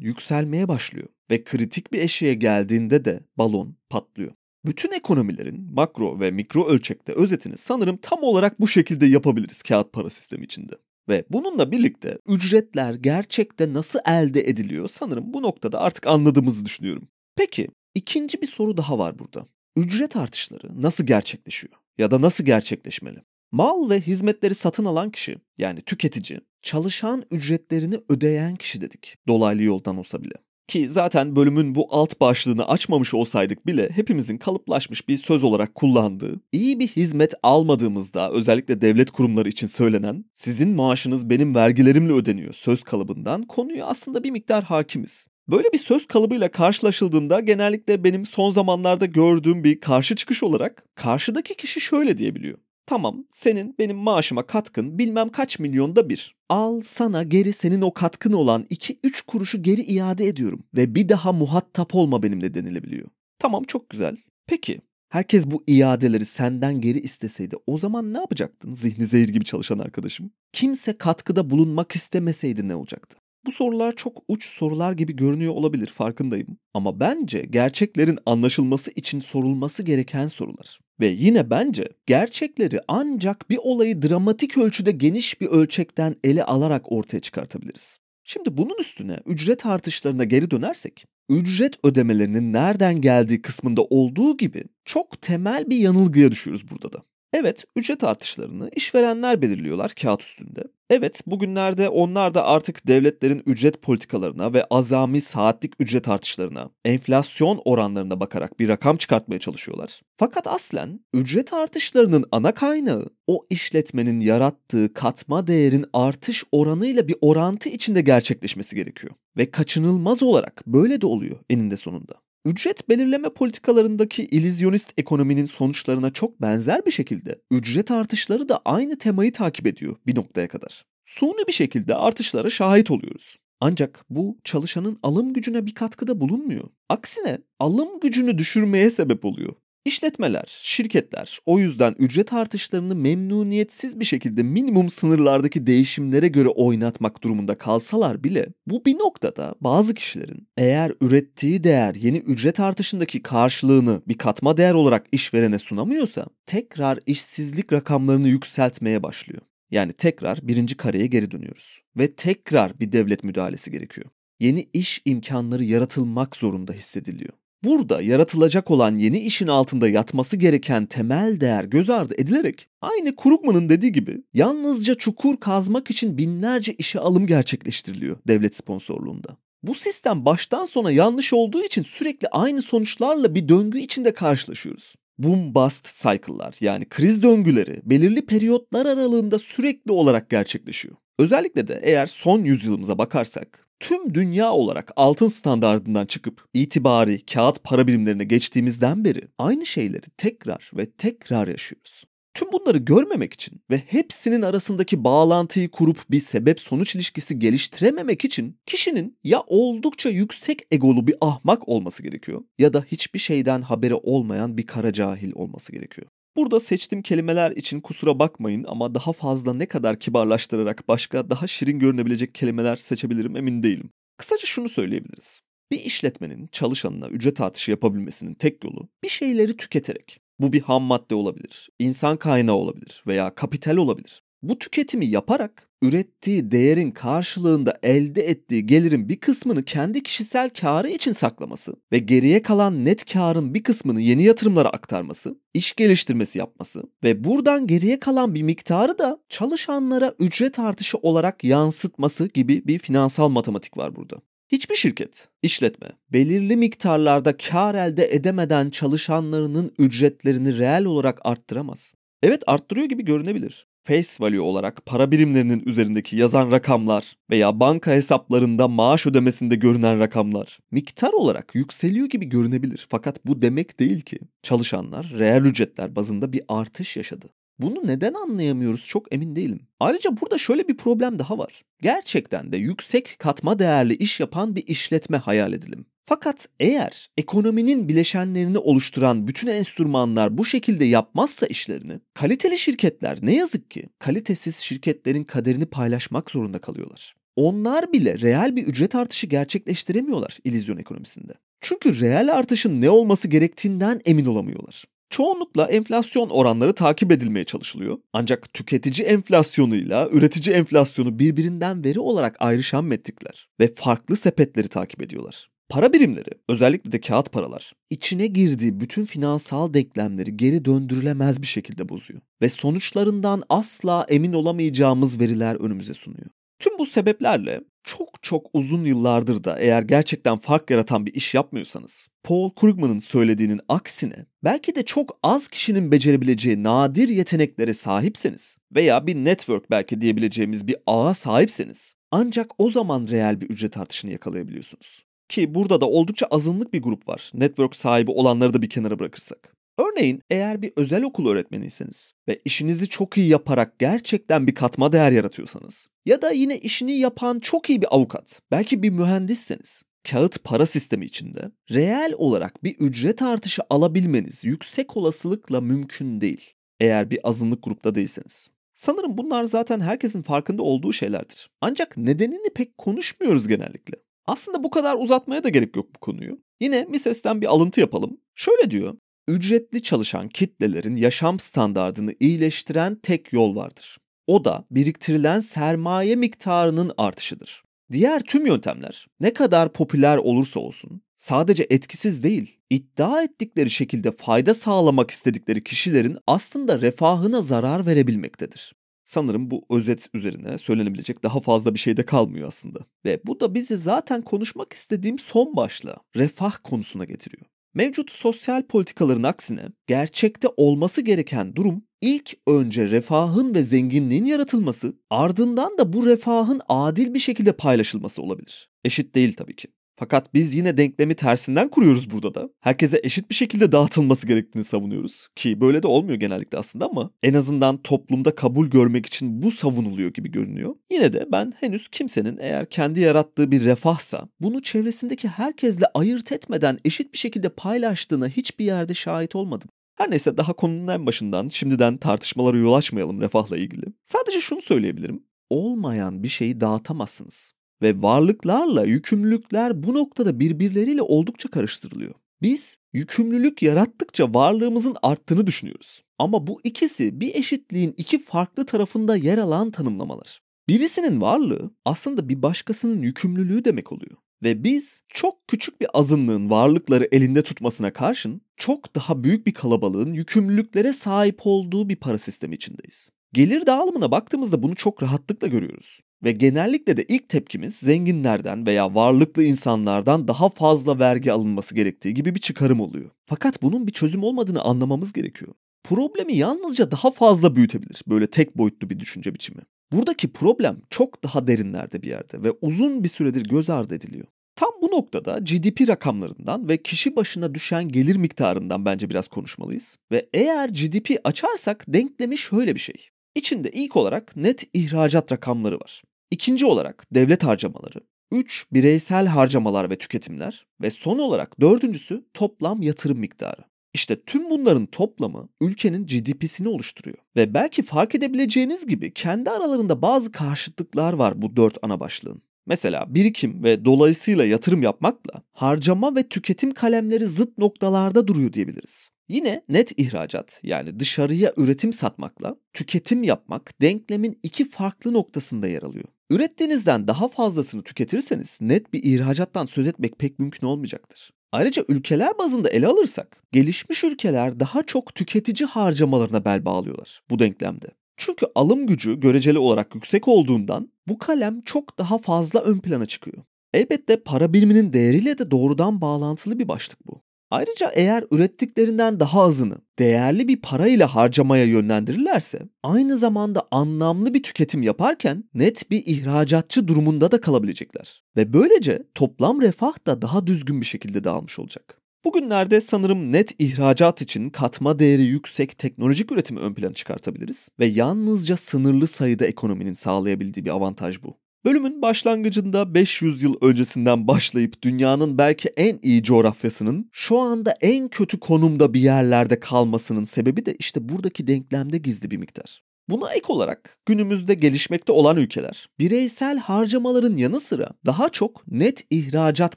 yükselmeye 0.00 0.68
başlıyor 0.68 1.08
ve 1.30 1.44
kritik 1.44 1.92
bir 1.92 1.98
eşiğe 1.98 2.34
geldiğinde 2.34 3.04
de 3.04 3.20
balon 3.38 3.76
patlıyor. 3.90 4.32
Bütün 4.66 4.92
ekonomilerin 4.92 5.74
makro 5.74 6.20
ve 6.20 6.30
mikro 6.30 6.66
ölçekte 6.66 7.12
özetini 7.12 7.56
sanırım 7.56 7.96
tam 7.96 8.22
olarak 8.22 8.60
bu 8.60 8.68
şekilde 8.68 9.06
yapabiliriz 9.06 9.62
kağıt 9.62 9.92
para 9.92 10.10
sistemi 10.10 10.44
içinde. 10.44 10.72
Ve 11.08 11.24
bununla 11.30 11.72
birlikte 11.72 12.18
ücretler 12.26 12.94
gerçekte 12.94 13.72
nasıl 13.72 13.98
elde 14.06 14.48
ediliyor 14.48 14.88
sanırım 14.88 15.34
bu 15.34 15.42
noktada 15.42 15.80
artık 15.80 16.06
anladığımızı 16.06 16.64
düşünüyorum. 16.64 17.08
Peki 17.36 17.68
ikinci 17.94 18.42
bir 18.42 18.46
soru 18.46 18.76
daha 18.76 18.98
var 18.98 19.18
burada. 19.18 19.46
Ücret 19.76 20.16
artışları 20.16 20.82
nasıl 20.82 21.06
gerçekleşiyor? 21.06 21.74
Ya 21.98 22.10
da 22.10 22.20
nasıl 22.20 22.44
gerçekleşmeli? 22.44 23.22
Mal 23.54 23.90
ve 23.90 24.00
hizmetleri 24.00 24.54
satın 24.54 24.84
alan 24.84 25.10
kişi 25.10 25.36
yani 25.58 25.80
tüketici 25.80 26.40
çalışan 26.62 27.24
ücretlerini 27.30 28.00
ödeyen 28.08 28.56
kişi 28.56 28.80
dedik. 28.80 29.16
Dolaylı 29.28 29.62
yoldan 29.62 29.96
olsa 29.96 30.22
bile. 30.22 30.32
Ki 30.68 30.88
zaten 30.88 31.36
bölümün 31.36 31.74
bu 31.74 31.88
alt 31.90 32.20
başlığını 32.20 32.68
açmamış 32.68 33.14
olsaydık 33.14 33.66
bile 33.66 33.90
hepimizin 33.90 34.38
kalıplaşmış 34.38 35.08
bir 35.08 35.18
söz 35.18 35.44
olarak 35.44 35.74
kullandığı, 35.74 36.40
iyi 36.52 36.78
bir 36.78 36.88
hizmet 36.88 37.34
almadığımızda 37.42 38.30
özellikle 38.30 38.80
devlet 38.80 39.10
kurumları 39.10 39.48
için 39.48 39.66
söylenen, 39.66 40.24
sizin 40.32 40.68
maaşınız 40.68 41.30
benim 41.30 41.54
vergilerimle 41.54 42.12
ödeniyor 42.12 42.52
söz 42.52 42.82
kalıbından 42.82 43.42
konuyu 43.42 43.84
aslında 43.84 44.24
bir 44.24 44.30
miktar 44.30 44.64
hakimiz. 44.64 45.26
Böyle 45.48 45.72
bir 45.72 45.78
söz 45.78 46.06
kalıbıyla 46.06 46.50
karşılaşıldığında 46.50 47.40
genellikle 47.40 48.04
benim 48.04 48.26
son 48.26 48.50
zamanlarda 48.50 49.06
gördüğüm 49.06 49.64
bir 49.64 49.80
karşı 49.80 50.16
çıkış 50.16 50.42
olarak 50.42 50.84
karşıdaki 50.94 51.56
kişi 51.56 51.80
şöyle 51.80 52.18
diyebiliyor. 52.18 52.58
Tamam 52.86 53.24
senin 53.34 53.74
benim 53.78 53.96
maaşıma 53.96 54.46
katkın 54.46 54.98
bilmem 54.98 55.28
kaç 55.28 55.58
milyonda 55.58 56.08
bir. 56.08 56.34
Al 56.48 56.80
sana 56.80 57.22
geri 57.22 57.52
senin 57.52 57.80
o 57.80 57.94
katkın 57.94 58.32
olan 58.32 58.62
2-3 58.62 59.26
kuruşu 59.26 59.62
geri 59.62 59.80
iade 59.80 60.26
ediyorum 60.26 60.64
ve 60.74 60.94
bir 60.94 61.08
daha 61.08 61.32
muhatap 61.32 61.94
olma 61.94 62.22
benimle 62.22 62.54
denilebiliyor. 62.54 63.08
Tamam 63.38 63.64
çok 63.64 63.90
güzel. 63.90 64.16
Peki 64.46 64.80
herkes 65.08 65.46
bu 65.46 65.62
iadeleri 65.66 66.24
senden 66.24 66.80
geri 66.80 67.00
isteseydi 67.00 67.56
o 67.66 67.78
zaman 67.78 68.14
ne 68.14 68.18
yapacaktın 68.18 68.72
zihni 68.72 69.06
zehir 69.06 69.28
gibi 69.28 69.44
çalışan 69.44 69.78
arkadaşım? 69.78 70.30
Kimse 70.52 70.98
katkıda 70.98 71.50
bulunmak 71.50 71.92
istemeseydi 71.92 72.68
ne 72.68 72.74
olacaktı? 72.74 73.18
Bu 73.46 73.52
sorular 73.52 73.96
çok 73.96 74.22
uç 74.28 74.46
sorular 74.46 74.92
gibi 74.92 75.16
görünüyor 75.16 75.54
olabilir 75.54 75.86
farkındayım. 75.86 76.58
Ama 76.74 77.00
bence 77.00 77.40
gerçeklerin 77.50 78.18
anlaşılması 78.26 78.90
için 78.90 79.20
sorulması 79.20 79.82
gereken 79.82 80.28
sorular. 80.28 80.80
Ve 81.00 81.06
yine 81.06 81.50
bence 81.50 81.88
gerçekleri 82.06 82.80
ancak 82.88 83.50
bir 83.50 83.58
olayı 83.62 84.02
dramatik 84.02 84.58
ölçüde 84.58 84.92
geniş 84.92 85.40
bir 85.40 85.46
ölçekten 85.46 86.16
ele 86.24 86.44
alarak 86.44 86.92
ortaya 86.92 87.20
çıkartabiliriz. 87.20 87.98
Şimdi 88.24 88.56
bunun 88.56 88.78
üstüne 88.80 89.20
ücret 89.26 89.66
artışlarına 89.66 90.24
geri 90.24 90.50
dönersek, 90.50 91.04
ücret 91.28 91.84
ödemelerinin 91.84 92.52
nereden 92.52 93.00
geldiği 93.00 93.42
kısmında 93.42 93.82
olduğu 93.82 94.36
gibi 94.36 94.64
çok 94.84 95.22
temel 95.22 95.70
bir 95.70 95.76
yanılgıya 95.76 96.30
düşüyoruz 96.30 96.70
burada 96.70 96.92
da. 96.92 97.02
Evet, 97.36 97.64
ücret 97.76 98.04
artışlarını 98.04 98.70
işverenler 98.76 99.42
belirliyorlar 99.42 99.92
kağıt 100.02 100.22
üstünde. 100.22 100.64
Evet, 100.90 101.20
bugünlerde 101.26 101.88
onlar 101.88 102.34
da 102.34 102.44
artık 102.44 102.86
devletlerin 102.86 103.42
ücret 103.46 103.82
politikalarına 103.82 104.52
ve 104.52 104.64
azami 104.64 105.20
saatlik 105.20 105.72
ücret 105.78 106.08
artışlarına, 106.08 106.70
enflasyon 106.84 107.62
oranlarına 107.64 108.20
bakarak 108.20 108.60
bir 108.60 108.68
rakam 108.68 108.96
çıkartmaya 108.96 109.38
çalışıyorlar. 109.38 110.00
Fakat 110.16 110.46
aslen 110.46 111.00
ücret 111.14 111.52
artışlarının 111.52 112.24
ana 112.32 112.52
kaynağı 112.52 113.10
o 113.26 113.46
işletmenin 113.50 114.20
yarattığı 114.20 114.94
katma 114.94 115.46
değerin 115.46 115.84
artış 115.92 116.44
oranıyla 116.52 117.08
bir 117.08 117.16
orantı 117.20 117.68
içinde 117.68 118.00
gerçekleşmesi 118.00 118.76
gerekiyor. 118.76 119.14
Ve 119.36 119.50
kaçınılmaz 119.50 120.22
olarak 120.22 120.62
böyle 120.66 121.00
de 121.00 121.06
oluyor 121.06 121.38
eninde 121.50 121.76
sonunda. 121.76 122.23
Ücret 122.46 122.88
belirleme 122.88 123.28
politikalarındaki 123.28 124.24
ilizyonist 124.24 124.92
ekonominin 124.96 125.46
sonuçlarına 125.46 126.12
çok 126.12 126.42
benzer 126.42 126.86
bir 126.86 126.90
şekilde 126.90 127.40
ücret 127.50 127.90
artışları 127.90 128.48
da 128.48 128.60
aynı 128.64 128.98
temayı 128.98 129.32
takip 129.32 129.66
ediyor 129.66 129.96
bir 130.06 130.16
noktaya 130.16 130.48
kadar. 130.48 130.84
Suni 131.04 131.46
bir 131.48 131.52
şekilde 131.52 131.94
artışlara 131.94 132.50
şahit 132.50 132.90
oluyoruz. 132.90 133.36
Ancak 133.60 134.04
bu 134.10 134.38
çalışanın 134.44 134.98
alım 135.02 135.32
gücüne 135.32 135.66
bir 135.66 135.74
katkıda 135.74 136.20
bulunmuyor. 136.20 136.68
Aksine 136.88 137.38
alım 137.58 138.00
gücünü 138.00 138.38
düşürmeye 138.38 138.90
sebep 138.90 139.24
oluyor. 139.24 139.54
İşletmeler, 139.84 140.58
şirketler 140.62 141.38
o 141.46 141.58
yüzden 141.58 141.94
ücret 141.98 142.32
artışlarını 142.32 142.94
memnuniyetsiz 142.94 144.00
bir 144.00 144.04
şekilde 144.04 144.42
minimum 144.42 144.90
sınırlardaki 144.90 145.66
değişimlere 145.66 146.28
göre 146.28 146.48
oynatmak 146.48 147.24
durumunda 147.24 147.58
kalsalar 147.58 148.24
bile 148.24 148.46
bu 148.66 148.84
bir 148.84 148.94
noktada 148.94 149.54
bazı 149.60 149.94
kişilerin 149.94 150.48
eğer 150.56 150.92
ürettiği 151.00 151.64
değer 151.64 151.94
yeni 151.94 152.18
ücret 152.18 152.60
artışındaki 152.60 153.22
karşılığını 153.22 154.02
bir 154.08 154.18
katma 154.18 154.56
değer 154.56 154.74
olarak 154.74 155.06
işverene 155.12 155.58
sunamıyorsa 155.58 156.26
tekrar 156.46 156.98
işsizlik 157.06 157.72
rakamlarını 157.72 158.28
yükseltmeye 158.28 159.02
başlıyor. 159.02 159.42
Yani 159.70 159.92
tekrar 159.92 160.38
birinci 160.42 160.76
kareye 160.76 161.06
geri 161.06 161.30
dönüyoruz 161.30 161.82
ve 161.96 162.14
tekrar 162.14 162.80
bir 162.80 162.92
devlet 162.92 163.24
müdahalesi 163.24 163.70
gerekiyor. 163.70 164.06
Yeni 164.40 164.66
iş 164.72 165.02
imkanları 165.04 165.64
yaratılmak 165.64 166.36
zorunda 166.36 166.72
hissediliyor. 166.72 167.32
Burada 167.64 168.02
yaratılacak 168.02 168.70
olan 168.70 168.98
yeni 168.98 169.18
işin 169.18 169.46
altında 169.46 169.88
yatması 169.88 170.36
gereken 170.36 170.86
temel 170.86 171.40
değer 171.40 171.64
göz 171.64 171.90
ardı 171.90 172.14
edilerek 172.18 172.68
aynı 172.80 173.16
Krugman'ın 173.16 173.68
dediği 173.68 173.92
gibi 173.92 174.22
yalnızca 174.34 174.94
çukur 174.94 175.36
kazmak 175.40 175.90
için 175.90 176.18
binlerce 176.18 176.74
işe 176.74 177.00
alım 177.00 177.26
gerçekleştiriliyor 177.26 178.16
devlet 178.28 178.56
sponsorluğunda. 178.56 179.36
Bu 179.62 179.74
sistem 179.74 180.24
baştan 180.24 180.64
sona 180.64 180.90
yanlış 180.90 181.32
olduğu 181.32 181.64
için 181.64 181.82
sürekli 181.82 182.28
aynı 182.28 182.62
sonuçlarla 182.62 183.34
bir 183.34 183.48
döngü 183.48 183.78
içinde 183.78 184.14
karşılaşıyoruz. 184.14 184.94
Boom 185.18 185.54
bust 185.54 186.02
cycle'lar 186.02 186.56
yani 186.60 186.84
kriz 186.88 187.22
döngüleri 187.22 187.80
belirli 187.84 188.26
periyotlar 188.26 188.86
aralığında 188.86 189.38
sürekli 189.38 189.92
olarak 189.92 190.30
gerçekleşiyor. 190.30 190.96
Özellikle 191.18 191.68
de 191.68 191.80
eğer 191.82 192.06
son 192.06 192.38
yüzyılımıza 192.38 192.98
bakarsak 192.98 193.63
tüm 193.80 194.14
dünya 194.14 194.52
olarak 194.52 194.92
altın 194.96 195.28
standardından 195.28 196.06
çıkıp 196.06 196.44
itibari 196.54 197.26
kağıt 197.26 197.64
para 197.64 197.86
birimlerine 197.86 198.24
geçtiğimizden 198.24 199.04
beri 199.04 199.28
aynı 199.38 199.66
şeyleri 199.66 200.06
tekrar 200.16 200.70
ve 200.76 200.90
tekrar 200.90 201.48
yaşıyoruz. 201.48 202.04
Tüm 202.34 202.52
bunları 202.52 202.78
görmemek 202.78 203.32
için 203.32 203.62
ve 203.70 203.78
hepsinin 203.78 204.42
arasındaki 204.42 205.04
bağlantıyı 205.04 205.70
kurup 205.70 206.10
bir 206.10 206.20
sebep 206.20 206.60
sonuç 206.60 206.94
ilişkisi 206.94 207.38
geliştirememek 207.38 208.24
için 208.24 208.58
kişinin 208.66 209.18
ya 209.24 209.42
oldukça 209.46 210.10
yüksek 210.10 210.62
egolu 210.70 211.06
bir 211.06 211.14
ahmak 211.20 211.68
olması 211.68 212.02
gerekiyor 212.02 212.42
ya 212.58 212.72
da 212.72 212.84
hiçbir 212.86 213.18
şeyden 213.18 213.62
haberi 213.62 213.94
olmayan 213.94 214.56
bir 214.56 214.66
kara 214.66 214.92
cahil 214.92 215.32
olması 215.34 215.72
gerekiyor. 215.72 216.06
Burada 216.36 216.60
seçtiğim 216.60 217.02
kelimeler 217.02 217.50
için 217.50 217.80
kusura 217.80 218.18
bakmayın 218.18 218.64
ama 218.68 218.94
daha 218.94 219.12
fazla 219.12 219.54
ne 219.54 219.66
kadar 219.66 219.98
kibarlaştırarak 219.98 220.88
başka 220.88 221.30
daha 221.30 221.46
şirin 221.46 221.78
görünebilecek 221.78 222.34
kelimeler 222.34 222.76
seçebilirim 222.76 223.36
emin 223.36 223.62
değilim. 223.62 223.90
Kısaca 224.18 224.46
şunu 224.46 224.68
söyleyebiliriz. 224.68 225.40
Bir 225.72 225.80
işletmenin 225.80 226.48
çalışanına 226.52 227.08
ücret 227.08 227.40
artışı 227.40 227.70
yapabilmesinin 227.70 228.34
tek 228.34 228.64
yolu 228.64 228.88
bir 229.04 229.08
şeyleri 229.08 229.56
tüketerek. 229.56 230.20
Bu 230.40 230.52
bir 230.52 230.60
ham 230.60 230.82
madde 230.82 231.14
olabilir, 231.14 231.68
insan 231.78 232.16
kaynağı 232.16 232.54
olabilir 232.54 233.02
veya 233.06 233.34
kapital 233.34 233.76
olabilir. 233.76 234.22
Bu 234.48 234.58
tüketimi 234.58 235.06
yaparak 235.06 235.68
ürettiği 235.82 236.50
değerin 236.50 236.90
karşılığında 236.90 237.78
elde 237.82 238.28
ettiği 238.28 238.66
gelirin 238.66 239.08
bir 239.08 239.16
kısmını 239.16 239.64
kendi 239.64 240.02
kişisel 240.02 240.50
karı 240.50 240.88
için 240.88 241.12
saklaması 241.12 241.74
ve 241.92 241.98
geriye 241.98 242.42
kalan 242.42 242.84
net 242.84 243.12
karın 243.12 243.54
bir 243.54 243.62
kısmını 243.62 244.00
yeni 244.00 244.22
yatırımlara 244.22 244.68
aktarması, 244.68 245.38
iş 245.54 245.74
geliştirmesi 245.74 246.38
yapması 246.38 246.82
ve 247.04 247.24
buradan 247.24 247.66
geriye 247.66 248.00
kalan 248.00 248.34
bir 248.34 248.42
miktarı 248.42 248.98
da 248.98 249.18
çalışanlara 249.28 250.14
ücret 250.18 250.58
artışı 250.58 250.98
olarak 250.98 251.44
yansıtması 251.44 252.28
gibi 252.28 252.66
bir 252.66 252.78
finansal 252.78 253.28
matematik 253.28 253.76
var 253.76 253.96
burada. 253.96 254.16
Hiçbir 254.52 254.76
şirket, 254.76 255.28
işletme 255.42 255.88
belirli 256.12 256.56
miktarlarda 256.56 257.36
kar 257.36 257.74
elde 257.74 258.14
edemeden 258.14 258.70
çalışanlarının 258.70 259.72
ücretlerini 259.78 260.58
reel 260.58 260.84
olarak 260.84 261.20
arttıramaz. 261.24 261.94
Evet 262.22 262.42
arttırıyor 262.46 262.86
gibi 262.86 263.04
görünebilir. 263.04 263.73
Face 263.86 264.08
value 264.20 264.40
olarak 264.40 264.86
para 264.86 265.10
birimlerinin 265.10 265.62
üzerindeki 265.66 266.16
yazan 266.16 266.50
rakamlar 266.50 267.16
veya 267.30 267.60
banka 267.60 267.90
hesaplarında 267.90 268.68
maaş 268.68 269.06
ödemesinde 269.06 269.56
görünen 269.56 270.00
rakamlar 270.00 270.58
miktar 270.70 271.12
olarak 271.12 271.54
yükseliyor 271.54 272.06
gibi 272.06 272.26
görünebilir. 272.26 272.86
Fakat 272.90 273.26
bu 273.26 273.42
demek 273.42 273.80
değil 273.80 274.00
ki 274.00 274.18
çalışanlar 274.42 275.10
reel 275.18 275.44
ücretler 275.44 275.96
bazında 275.96 276.32
bir 276.32 276.42
artış 276.48 276.96
yaşadı. 276.96 277.26
Bunu 277.58 277.86
neden 277.86 278.14
anlayamıyoruz 278.14 278.84
çok 278.84 279.14
emin 279.14 279.36
değilim. 279.36 279.60
Ayrıca 279.80 280.20
burada 280.20 280.38
şöyle 280.38 280.68
bir 280.68 280.76
problem 280.76 281.18
daha 281.18 281.38
var. 281.38 281.62
Gerçekten 281.82 282.52
de 282.52 282.56
yüksek 282.56 283.16
katma 283.18 283.58
değerli 283.58 283.94
iş 283.94 284.20
yapan 284.20 284.56
bir 284.56 284.66
işletme 284.66 285.16
hayal 285.16 285.52
edelim. 285.52 285.86
Fakat 286.06 286.48
eğer 286.60 287.10
ekonominin 287.16 287.88
bileşenlerini 287.88 288.58
oluşturan 288.58 289.28
bütün 289.28 289.48
enstrümanlar 289.48 290.38
bu 290.38 290.44
şekilde 290.44 290.84
yapmazsa 290.84 291.46
işlerini, 291.46 292.00
kaliteli 292.14 292.58
şirketler 292.58 293.18
ne 293.22 293.34
yazık 293.34 293.70
ki 293.70 293.88
kalitesiz 293.98 294.56
şirketlerin 294.56 295.24
kaderini 295.24 295.66
paylaşmak 295.66 296.30
zorunda 296.30 296.58
kalıyorlar. 296.58 297.14
Onlar 297.36 297.92
bile 297.92 298.18
reel 298.18 298.56
bir 298.56 298.66
ücret 298.66 298.94
artışı 298.94 299.26
gerçekleştiremiyorlar 299.26 300.38
illüzyon 300.44 300.76
ekonomisinde. 300.76 301.32
Çünkü 301.60 302.00
reel 302.00 302.34
artışın 302.34 302.80
ne 302.80 302.90
olması 302.90 303.28
gerektiğinden 303.28 304.00
emin 304.04 304.26
olamıyorlar. 304.26 304.84
Çoğunlukla 305.10 305.66
enflasyon 305.66 306.30
oranları 306.30 306.74
takip 306.74 307.12
edilmeye 307.12 307.44
çalışılıyor. 307.44 307.98
Ancak 308.12 308.54
tüketici 308.54 309.08
enflasyonuyla 309.08 310.08
üretici 310.12 310.56
enflasyonu 310.56 311.18
birbirinden 311.18 311.84
veri 311.84 312.00
olarak 312.00 312.36
ayrışan 312.38 312.84
metrikler 312.84 313.48
ve 313.60 313.74
farklı 313.74 314.16
sepetleri 314.16 314.68
takip 314.68 315.02
ediyorlar. 315.02 315.53
Para 315.68 315.92
birimleri, 315.92 316.30
özellikle 316.48 316.92
de 316.92 317.00
kağıt 317.00 317.32
paralar, 317.32 317.72
içine 317.90 318.26
girdiği 318.26 318.80
bütün 318.80 319.04
finansal 319.04 319.74
denklemleri 319.74 320.36
geri 320.36 320.64
döndürülemez 320.64 321.42
bir 321.42 321.46
şekilde 321.46 321.88
bozuyor 321.88 322.20
ve 322.42 322.48
sonuçlarından 322.48 323.42
asla 323.48 324.06
emin 324.08 324.32
olamayacağımız 324.32 325.20
veriler 325.20 325.54
önümüze 325.54 325.94
sunuyor. 325.94 326.26
Tüm 326.58 326.78
bu 326.78 326.86
sebeplerle 326.86 327.60
çok 327.82 328.22
çok 328.22 328.46
uzun 328.52 328.84
yıllardır 328.84 329.44
da 329.44 329.58
eğer 329.58 329.82
gerçekten 329.82 330.38
fark 330.38 330.70
yaratan 330.70 331.06
bir 331.06 331.14
iş 331.14 331.34
yapmıyorsanız, 331.34 332.08
Paul 332.22 332.50
Krugman'ın 332.50 332.98
söylediğinin 332.98 333.60
aksine 333.68 334.26
belki 334.44 334.74
de 334.74 334.84
çok 334.84 335.18
az 335.22 335.48
kişinin 335.48 335.92
becerebileceği 335.92 336.62
nadir 336.62 337.08
yeteneklere 337.08 337.74
sahipseniz 337.74 338.58
veya 338.74 339.06
bir 339.06 339.14
network 339.14 339.70
belki 339.70 340.00
diyebileceğimiz 340.00 340.66
bir 340.66 340.76
ağa 340.86 341.14
sahipseniz 341.14 341.94
ancak 342.10 342.50
o 342.58 342.70
zaman 342.70 343.08
reel 343.10 343.40
bir 343.40 343.50
ücret 343.50 343.76
artışını 343.76 344.10
yakalayabiliyorsunuz. 344.10 345.04
Ki 345.28 345.54
burada 345.54 345.80
da 345.80 345.88
oldukça 345.88 346.26
azınlık 346.26 346.72
bir 346.72 346.82
grup 346.82 347.08
var. 347.08 347.30
Network 347.34 347.76
sahibi 347.76 348.10
olanları 348.10 348.54
da 348.54 348.62
bir 348.62 348.70
kenara 348.70 348.98
bırakırsak. 348.98 349.54
Örneğin 349.78 350.22
eğer 350.30 350.62
bir 350.62 350.72
özel 350.76 351.02
okul 351.02 351.28
öğretmeniyseniz 351.28 352.12
ve 352.28 352.40
işinizi 352.44 352.88
çok 352.88 353.18
iyi 353.18 353.28
yaparak 353.28 353.78
gerçekten 353.78 354.46
bir 354.46 354.54
katma 354.54 354.92
değer 354.92 355.12
yaratıyorsanız 355.12 355.88
ya 356.06 356.22
da 356.22 356.30
yine 356.30 356.58
işini 356.58 356.98
yapan 356.98 357.40
çok 357.40 357.70
iyi 357.70 357.82
bir 357.82 357.94
avukat, 357.94 358.40
belki 358.50 358.82
bir 358.82 358.90
mühendisseniz 358.90 359.82
kağıt 360.10 360.44
para 360.44 360.66
sistemi 360.66 361.04
içinde 361.04 361.50
reel 361.70 362.14
olarak 362.16 362.64
bir 362.64 362.76
ücret 362.76 363.22
artışı 363.22 363.62
alabilmeniz 363.70 364.44
yüksek 364.44 364.96
olasılıkla 364.96 365.60
mümkün 365.60 366.20
değil. 366.20 366.50
Eğer 366.80 367.10
bir 367.10 367.28
azınlık 367.28 367.62
grupta 367.62 367.94
değilseniz. 367.94 368.48
Sanırım 368.74 369.18
bunlar 369.18 369.44
zaten 369.44 369.80
herkesin 369.80 370.22
farkında 370.22 370.62
olduğu 370.62 370.92
şeylerdir. 370.92 371.50
Ancak 371.60 371.96
nedenini 371.96 372.52
pek 372.54 372.78
konuşmuyoruz 372.78 373.48
genellikle. 373.48 373.96
Aslında 374.26 374.64
bu 374.64 374.70
kadar 374.70 374.96
uzatmaya 374.96 375.44
da 375.44 375.48
gerek 375.48 375.76
yok 375.76 375.94
bu 375.94 375.98
konuyu. 375.98 376.38
Yine 376.60 376.84
Mises'ten 376.84 377.40
bir 377.40 377.46
alıntı 377.46 377.80
yapalım. 377.80 378.20
Şöyle 378.34 378.70
diyor. 378.70 378.94
Ücretli 379.28 379.82
çalışan 379.82 380.28
kitlelerin 380.28 380.96
yaşam 380.96 381.40
standardını 381.40 382.14
iyileştiren 382.20 382.94
tek 382.94 383.32
yol 383.32 383.56
vardır. 383.56 383.98
O 384.26 384.44
da 384.44 384.64
biriktirilen 384.70 385.40
sermaye 385.40 386.16
miktarının 386.16 386.92
artışıdır. 386.96 387.62
Diğer 387.92 388.22
tüm 388.22 388.46
yöntemler 388.46 389.06
ne 389.20 389.32
kadar 389.32 389.72
popüler 389.72 390.16
olursa 390.16 390.60
olsun 390.60 391.02
sadece 391.16 391.66
etkisiz 391.70 392.22
değil, 392.22 392.58
iddia 392.70 393.22
ettikleri 393.22 393.70
şekilde 393.70 394.10
fayda 394.10 394.54
sağlamak 394.54 395.10
istedikleri 395.10 395.64
kişilerin 395.64 396.18
aslında 396.26 396.80
refahına 396.80 397.42
zarar 397.42 397.86
verebilmektedir. 397.86 398.74
Sanırım 399.04 399.50
bu 399.50 399.64
özet 399.70 400.08
üzerine 400.14 400.58
söylenebilecek 400.58 401.22
daha 401.22 401.40
fazla 401.40 401.74
bir 401.74 401.78
şey 401.78 401.96
de 401.96 402.04
kalmıyor 402.04 402.48
aslında. 402.48 402.78
Ve 403.04 403.20
bu 403.26 403.40
da 403.40 403.54
bizi 403.54 403.76
zaten 403.76 404.22
konuşmak 404.22 404.72
istediğim 404.72 405.18
son 405.18 405.56
başlığa, 405.56 405.96
refah 406.16 406.56
konusuna 406.64 407.04
getiriyor. 407.04 407.46
Mevcut 407.74 408.10
sosyal 408.10 408.62
politikaların 408.62 409.22
aksine 409.22 409.68
gerçekte 409.86 410.48
olması 410.56 411.02
gereken 411.02 411.56
durum 411.56 411.82
ilk 412.00 412.36
önce 412.46 412.90
refahın 412.90 413.54
ve 413.54 413.62
zenginliğin 413.62 414.24
yaratılması, 414.24 414.98
ardından 415.10 415.78
da 415.78 415.92
bu 415.92 416.06
refahın 416.06 416.60
adil 416.68 417.14
bir 417.14 417.18
şekilde 417.18 417.52
paylaşılması 417.52 418.22
olabilir. 418.22 418.70
Eşit 418.84 419.14
değil 419.14 419.34
tabii 419.36 419.56
ki. 419.56 419.68
Fakat 419.96 420.34
biz 420.34 420.54
yine 420.54 420.76
denklemi 420.76 421.14
tersinden 421.14 421.68
kuruyoruz 421.68 422.10
burada 422.10 422.34
da. 422.34 422.50
Herkese 422.60 423.00
eşit 423.02 423.30
bir 423.30 423.34
şekilde 423.34 423.72
dağıtılması 423.72 424.26
gerektiğini 424.26 424.64
savunuyoruz. 424.64 425.28
Ki 425.36 425.60
böyle 425.60 425.82
de 425.82 425.86
olmuyor 425.86 426.18
genellikle 426.18 426.58
aslında 426.58 426.86
ama 426.86 427.10
en 427.22 427.34
azından 427.34 427.76
toplumda 427.76 428.34
kabul 428.34 428.66
görmek 428.66 429.06
için 429.06 429.42
bu 429.42 429.50
savunuluyor 429.50 430.12
gibi 430.12 430.30
görünüyor. 430.30 430.74
Yine 430.90 431.12
de 431.12 431.26
ben 431.32 431.52
henüz 431.60 431.88
kimsenin 431.88 432.38
eğer 432.40 432.70
kendi 432.70 433.00
yarattığı 433.00 433.50
bir 433.50 433.64
refahsa 433.64 434.28
bunu 434.40 434.62
çevresindeki 434.62 435.28
herkesle 435.28 435.86
ayırt 435.94 436.32
etmeden 436.32 436.78
eşit 436.84 437.12
bir 437.12 437.18
şekilde 437.18 437.48
paylaştığına 437.48 438.28
hiçbir 438.28 438.64
yerde 438.64 438.94
şahit 438.94 439.36
olmadım. 439.36 439.68
Her 439.94 440.10
neyse 440.10 440.36
daha 440.36 440.52
konunun 440.52 440.88
en 440.88 441.06
başından 441.06 441.48
şimdiden 441.48 441.96
tartışmalara 441.96 442.56
yol 442.56 442.74
açmayalım 442.74 443.20
refahla 443.20 443.56
ilgili. 443.56 443.84
Sadece 444.04 444.40
şunu 444.40 444.62
söyleyebilirim. 444.62 445.22
Olmayan 445.50 446.22
bir 446.22 446.28
şeyi 446.28 446.60
dağıtamazsınız 446.60 447.54
ve 447.84 448.02
varlıklarla 448.02 448.84
yükümlülükler 448.84 449.82
bu 449.82 449.94
noktada 449.94 450.40
birbirleriyle 450.40 451.02
oldukça 451.02 451.50
karıştırılıyor. 451.50 452.14
Biz 452.42 452.76
yükümlülük 452.92 453.62
yarattıkça 453.62 454.34
varlığımızın 454.34 454.96
arttığını 455.02 455.46
düşünüyoruz. 455.46 456.02
Ama 456.18 456.46
bu 456.46 456.60
ikisi 456.64 457.20
bir 457.20 457.34
eşitliğin 457.34 457.94
iki 457.96 458.24
farklı 458.24 458.66
tarafında 458.66 459.16
yer 459.16 459.38
alan 459.38 459.70
tanımlamalar. 459.70 460.40
Birisinin 460.68 461.20
varlığı 461.20 461.70
aslında 461.84 462.28
bir 462.28 462.42
başkasının 462.42 463.02
yükümlülüğü 463.02 463.64
demek 463.64 463.92
oluyor. 463.92 464.16
Ve 464.42 464.64
biz 464.64 465.02
çok 465.08 465.48
küçük 465.48 465.80
bir 465.80 465.88
azınlığın 465.94 466.50
varlıkları 466.50 467.08
elinde 467.12 467.42
tutmasına 467.42 467.92
karşın 467.92 468.40
çok 468.56 468.94
daha 468.94 469.24
büyük 469.24 469.46
bir 469.46 469.54
kalabalığın 469.54 470.12
yükümlülüklere 470.12 470.92
sahip 470.92 471.40
olduğu 471.44 471.88
bir 471.88 471.96
para 471.96 472.18
sistemi 472.18 472.54
içindeyiz. 472.54 473.08
Gelir 473.32 473.66
dağılımına 473.66 474.10
baktığımızda 474.10 474.62
bunu 474.62 474.74
çok 474.74 475.02
rahatlıkla 475.02 475.46
görüyoruz. 475.46 476.00
Ve 476.24 476.32
genellikle 476.32 476.96
de 476.96 477.04
ilk 477.08 477.28
tepkimiz 477.28 477.76
zenginlerden 477.76 478.66
veya 478.66 478.94
varlıklı 478.94 479.44
insanlardan 479.44 480.28
daha 480.28 480.48
fazla 480.48 480.98
vergi 480.98 481.32
alınması 481.32 481.74
gerektiği 481.74 482.14
gibi 482.14 482.34
bir 482.34 482.40
çıkarım 482.40 482.80
oluyor. 482.80 483.10
Fakat 483.26 483.62
bunun 483.62 483.86
bir 483.86 483.92
çözüm 483.92 484.22
olmadığını 484.22 484.62
anlamamız 484.62 485.12
gerekiyor. 485.12 485.52
Problemi 485.84 486.36
yalnızca 486.36 486.90
daha 486.90 487.10
fazla 487.10 487.56
büyütebilir 487.56 488.02
böyle 488.06 488.26
tek 488.26 488.58
boyutlu 488.58 488.90
bir 488.90 489.00
düşünce 489.00 489.34
biçimi. 489.34 489.62
Buradaki 489.92 490.32
problem 490.32 490.76
çok 490.90 491.24
daha 491.24 491.46
derinlerde 491.46 492.02
bir 492.02 492.08
yerde 492.08 492.42
ve 492.42 492.52
uzun 492.62 493.04
bir 493.04 493.08
süredir 493.08 493.44
göz 493.44 493.70
ardı 493.70 493.94
ediliyor. 493.94 494.26
Tam 494.56 494.70
bu 494.82 494.86
noktada 494.86 495.38
GDP 495.38 495.88
rakamlarından 495.88 496.68
ve 496.68 496.76
kişi 496.76 497.16
başına 497.16 497.54
düşen 497.54 497.88
gelir 497.88 498.16
miktarından 498.16 498.84
bence 498.84 499.10
biraz 499.10 499.28
konuşmalıyız. 499.28 499.96
Ve 500.12 500.28
eğer 500.34 500.68
GDP 500.68 501.20
açarsak 501.24 501.84
denklemi 501.88 502.38
şöyle 502.38 502.74
bir 502.74 502.80
şey. 502.80 503.08
İçinde 503.34 503.70
ilk 503.70 503.96
olarak 503.96 504.36
net 504.36 504.68
ihracat 504.72 505.32
rakamları 505.32 505.80
var. 505.80 506.02
İkinci 506.30 506.66
olarak 506.66 507.06
devlet 507.14 507.44
harcamaları. 507.44 508.00
Üç 508.32 508.66
bireysel 508.72 509.26
harcamalar 509.26 509.90
ve 509.90 509.98
tüketimler 509.98 510.66
ve 510.80 510.90
son 510.90 511.18
olarak 511.18 511.60
dördüncüsü 511.60 512.24
toplam 512.34 512.82
yatırım 512.82 513.18
miktarı. 513.18 513.64
İşte 513.94 514.24
tüm 514.24 514.50
bunların 514.50 514.86
toplamı 514.86 515.48
ülkenin 515.60 516.06
GDP'sini 516.06 516.68
oluşturuyor. 516.68 517.18
Ve 517.36 517.54
belki 517.54 517.82
fark 517.82 518.14
edebileceğiniz 518.14 518.86
gibi 518.86 519.14
kendi 519.14 519.50
aralarında 519.50 520.02
bazı 520.02 520.32
karşıtlıklar 520.32 521.12
var 521.12 521.42
bu 521.42 521.56
dört 521.56 521.78
ana 521.82 522.00
başlığın. 522.00 522.42
Mesela 522.66 523.14
birikim 523.14 523.64
ve 523.64 523.84
dolayısıyla 523.84 524.44
yatırım 524.44 524.82
yapmakla 524.82 525.42
harcama 525.52 526.16
ve 526.16 526.28
tüketim 526.28 526.74
kalemleri 526.74 527.26
zıt 527.26 527.58
noktalarda 527.58 528.26
duruyor 528.26 528.52
diyebiliriz. 528.52 529.10
Yine 529.28 529.64
net 529.68 529.98
ihracat 529.98 530.60
yani 530.62 531.00
dışarıya 531.00 531.52
üretim 531.56 531.92
satmakla 531.92 532.56
tüketim 532.72 533.22
yapmak 533.22 533.82
denklemin 533.82 534.38
iki 534.42 534.70
farklı 534.70 535.12
noktasında 535.12 535.68
yer 535.68 535.82
alıyor. 535.82 536.04
Ürettiğinizden 536.30 537.08
daha 537.08 537.28
fazlasını 537.28 537.82
tüketirseniz 537.82 538.58
net 538.60 538.92
bir 538.92 539.02
ihracattan 539.04 539.66
söz 539.66 539.88
etmek 539.88 540.18
pek 540.18 540.38
mümkün 540.38 540.66
olmayacaktır. 540.66 541.30
Ayrıca 541.52 541.84
ülkeler 541.88 542.38
bazında 542.38 542.70
ele 542.70 542.86
alırsak 542.86 543.42
gelişmiş 543.52 544.04
ülkeler 544.04 544.60
daha 544.60 544.82
çok 544.82 545.14
tüketici 545.14 545.66
harcamalarına 545.66 546.44
bel 546.44 546.64
bağlıyorlar 546.64 547.22
bu 547.30 547.38
denklemde. 547.38 547.86
Çünkü 548.16 548.46
alım 548.54 548.86
gücü 548.86 549.20
göreceli 549.20 549.58
olarak 549.58 549.94
yüksek 549.94 550.28
olduğundan 550.28 550.92
bu 551.08 551.18
kalem 551.18 551.62
çok 551.62 551.98
daha 551.98 552.18
fazla 552.18 552.60
ön 552.60 552.78
plana 552.78 553.06
çıkıyor. 553.06 553.42
Elbette 553.74 554.16
para 554.16 554.52
biriminin 554.52 554.92
değeriyle 554.92 555.38
de 555.38 555.50
doğrudan 555.50 556.00
bağlantılı 556.00 556.58
bir 556.58 556.68
başlık 556.68 557.06
bu. 557.06 557.22
Ayrıca 557.50 557.90
eğer 557.94 558.24
ürettiklerinden 558.30 559.20
daha 559.20 559.42
azını 559.42 559.78
değerli 559.98 560.48
bir 560.48 560.60
para 560.60 560.88
ile 560.88 561.04
harcamaya 561.04 561.64
yönlendirirlerse 561.64 562.58
aynı 562.82 563.16
zamanda 563.16 563.68
anlamlı 563.70 564.34
bir 564.34 564.42
tüketim 564.42 564.82
yaparken 564.82 565.44
net 565.54 565.90
bir 565.90 566.02
ihracatçı 566.06 566.88
durumunda 566.88 567.30
da 567.30 567.40
kalabilecekler. 567.40 568.22
Ve 568.36 568.52
böylece 568.52 569.02
toplam 569.14 569.60
refah 569.60 570.06
da 570.06 570.22
daha 570.22 570.46
düzgün 570.46 570.80
bir 570.80 570.86
şekilde 570.86 571.24
dağılmış 571.24 571.58
olacak. 571.58 572.00
Bugünlerde 572.24 572.80
sanırım 572.80 573.32
net 573.32 573.60
ihracat 573.60 574.22
için 574.22 574.50
katma 574.50 574.98
değeri 574.98 575.22
yüksek 575.22 575.78
teknolojik 575.78 576.32
üretimi 576.32 576.60
ön 576.60 576.74
plana 576.74 576.94
çıkartabiliriz 576.94 577.68
ve 577.78 577.86
yalnızca 577.86 578.56
sınırlı 578.56 579.06
sayıda 579.06 579.46
ekonominin 579.46 579.94
sağlayabildiği 579.94 580.64
bir 580.64 580.70
avantaj 580.70 581.22
bu. 581.22 581.43
Bölümün 581.64 582.02
başlangıcında 582.02 582.94
500 582.94 583.42
yıl 583.42 583.54
öncesinden 583.60 584.28
başlayıp 584.28 584.82
dünyanın 584.82 585.38
belki 585.38 585.68
en 585.68 585.98
iyi 586.02 586.22
coğrafyasının 586.22 587.08
şu 587.12 587.38
anda 587.38 587.76
en 587.80 588.08
kötü 588.08 588.40
konumda 588.40 588.94
bir 588.94 589.00
yerlerde 589.00 589.60
kalmasının 589.60 590.24
sebebi 590.24 590.66
de 590.66 590.74
işte 590.78 591.08
buradaki 591.08 591.46
denklemde 591.46 591.98
gizli 591.98 592.30
bir 592.30 592.36
miktar. 592.36 592.82
Buna 593.08 593.32
ek 593.32 593.44
olarak 593.48 593.98
günümüzde 594.06 594.54
gelişmekte 594.54 595.12
olan 595.12 595.36
ülkeler 595.36 595.88
bireysel 595.98 596.58
harcamaların 596.58 597.36
yanı 597.36 597.60
sıra 597.60 597.90
daha 598.06 598.28
çok 598.28 598.68
net 598.68 599.06
ihracat 599.10 599.76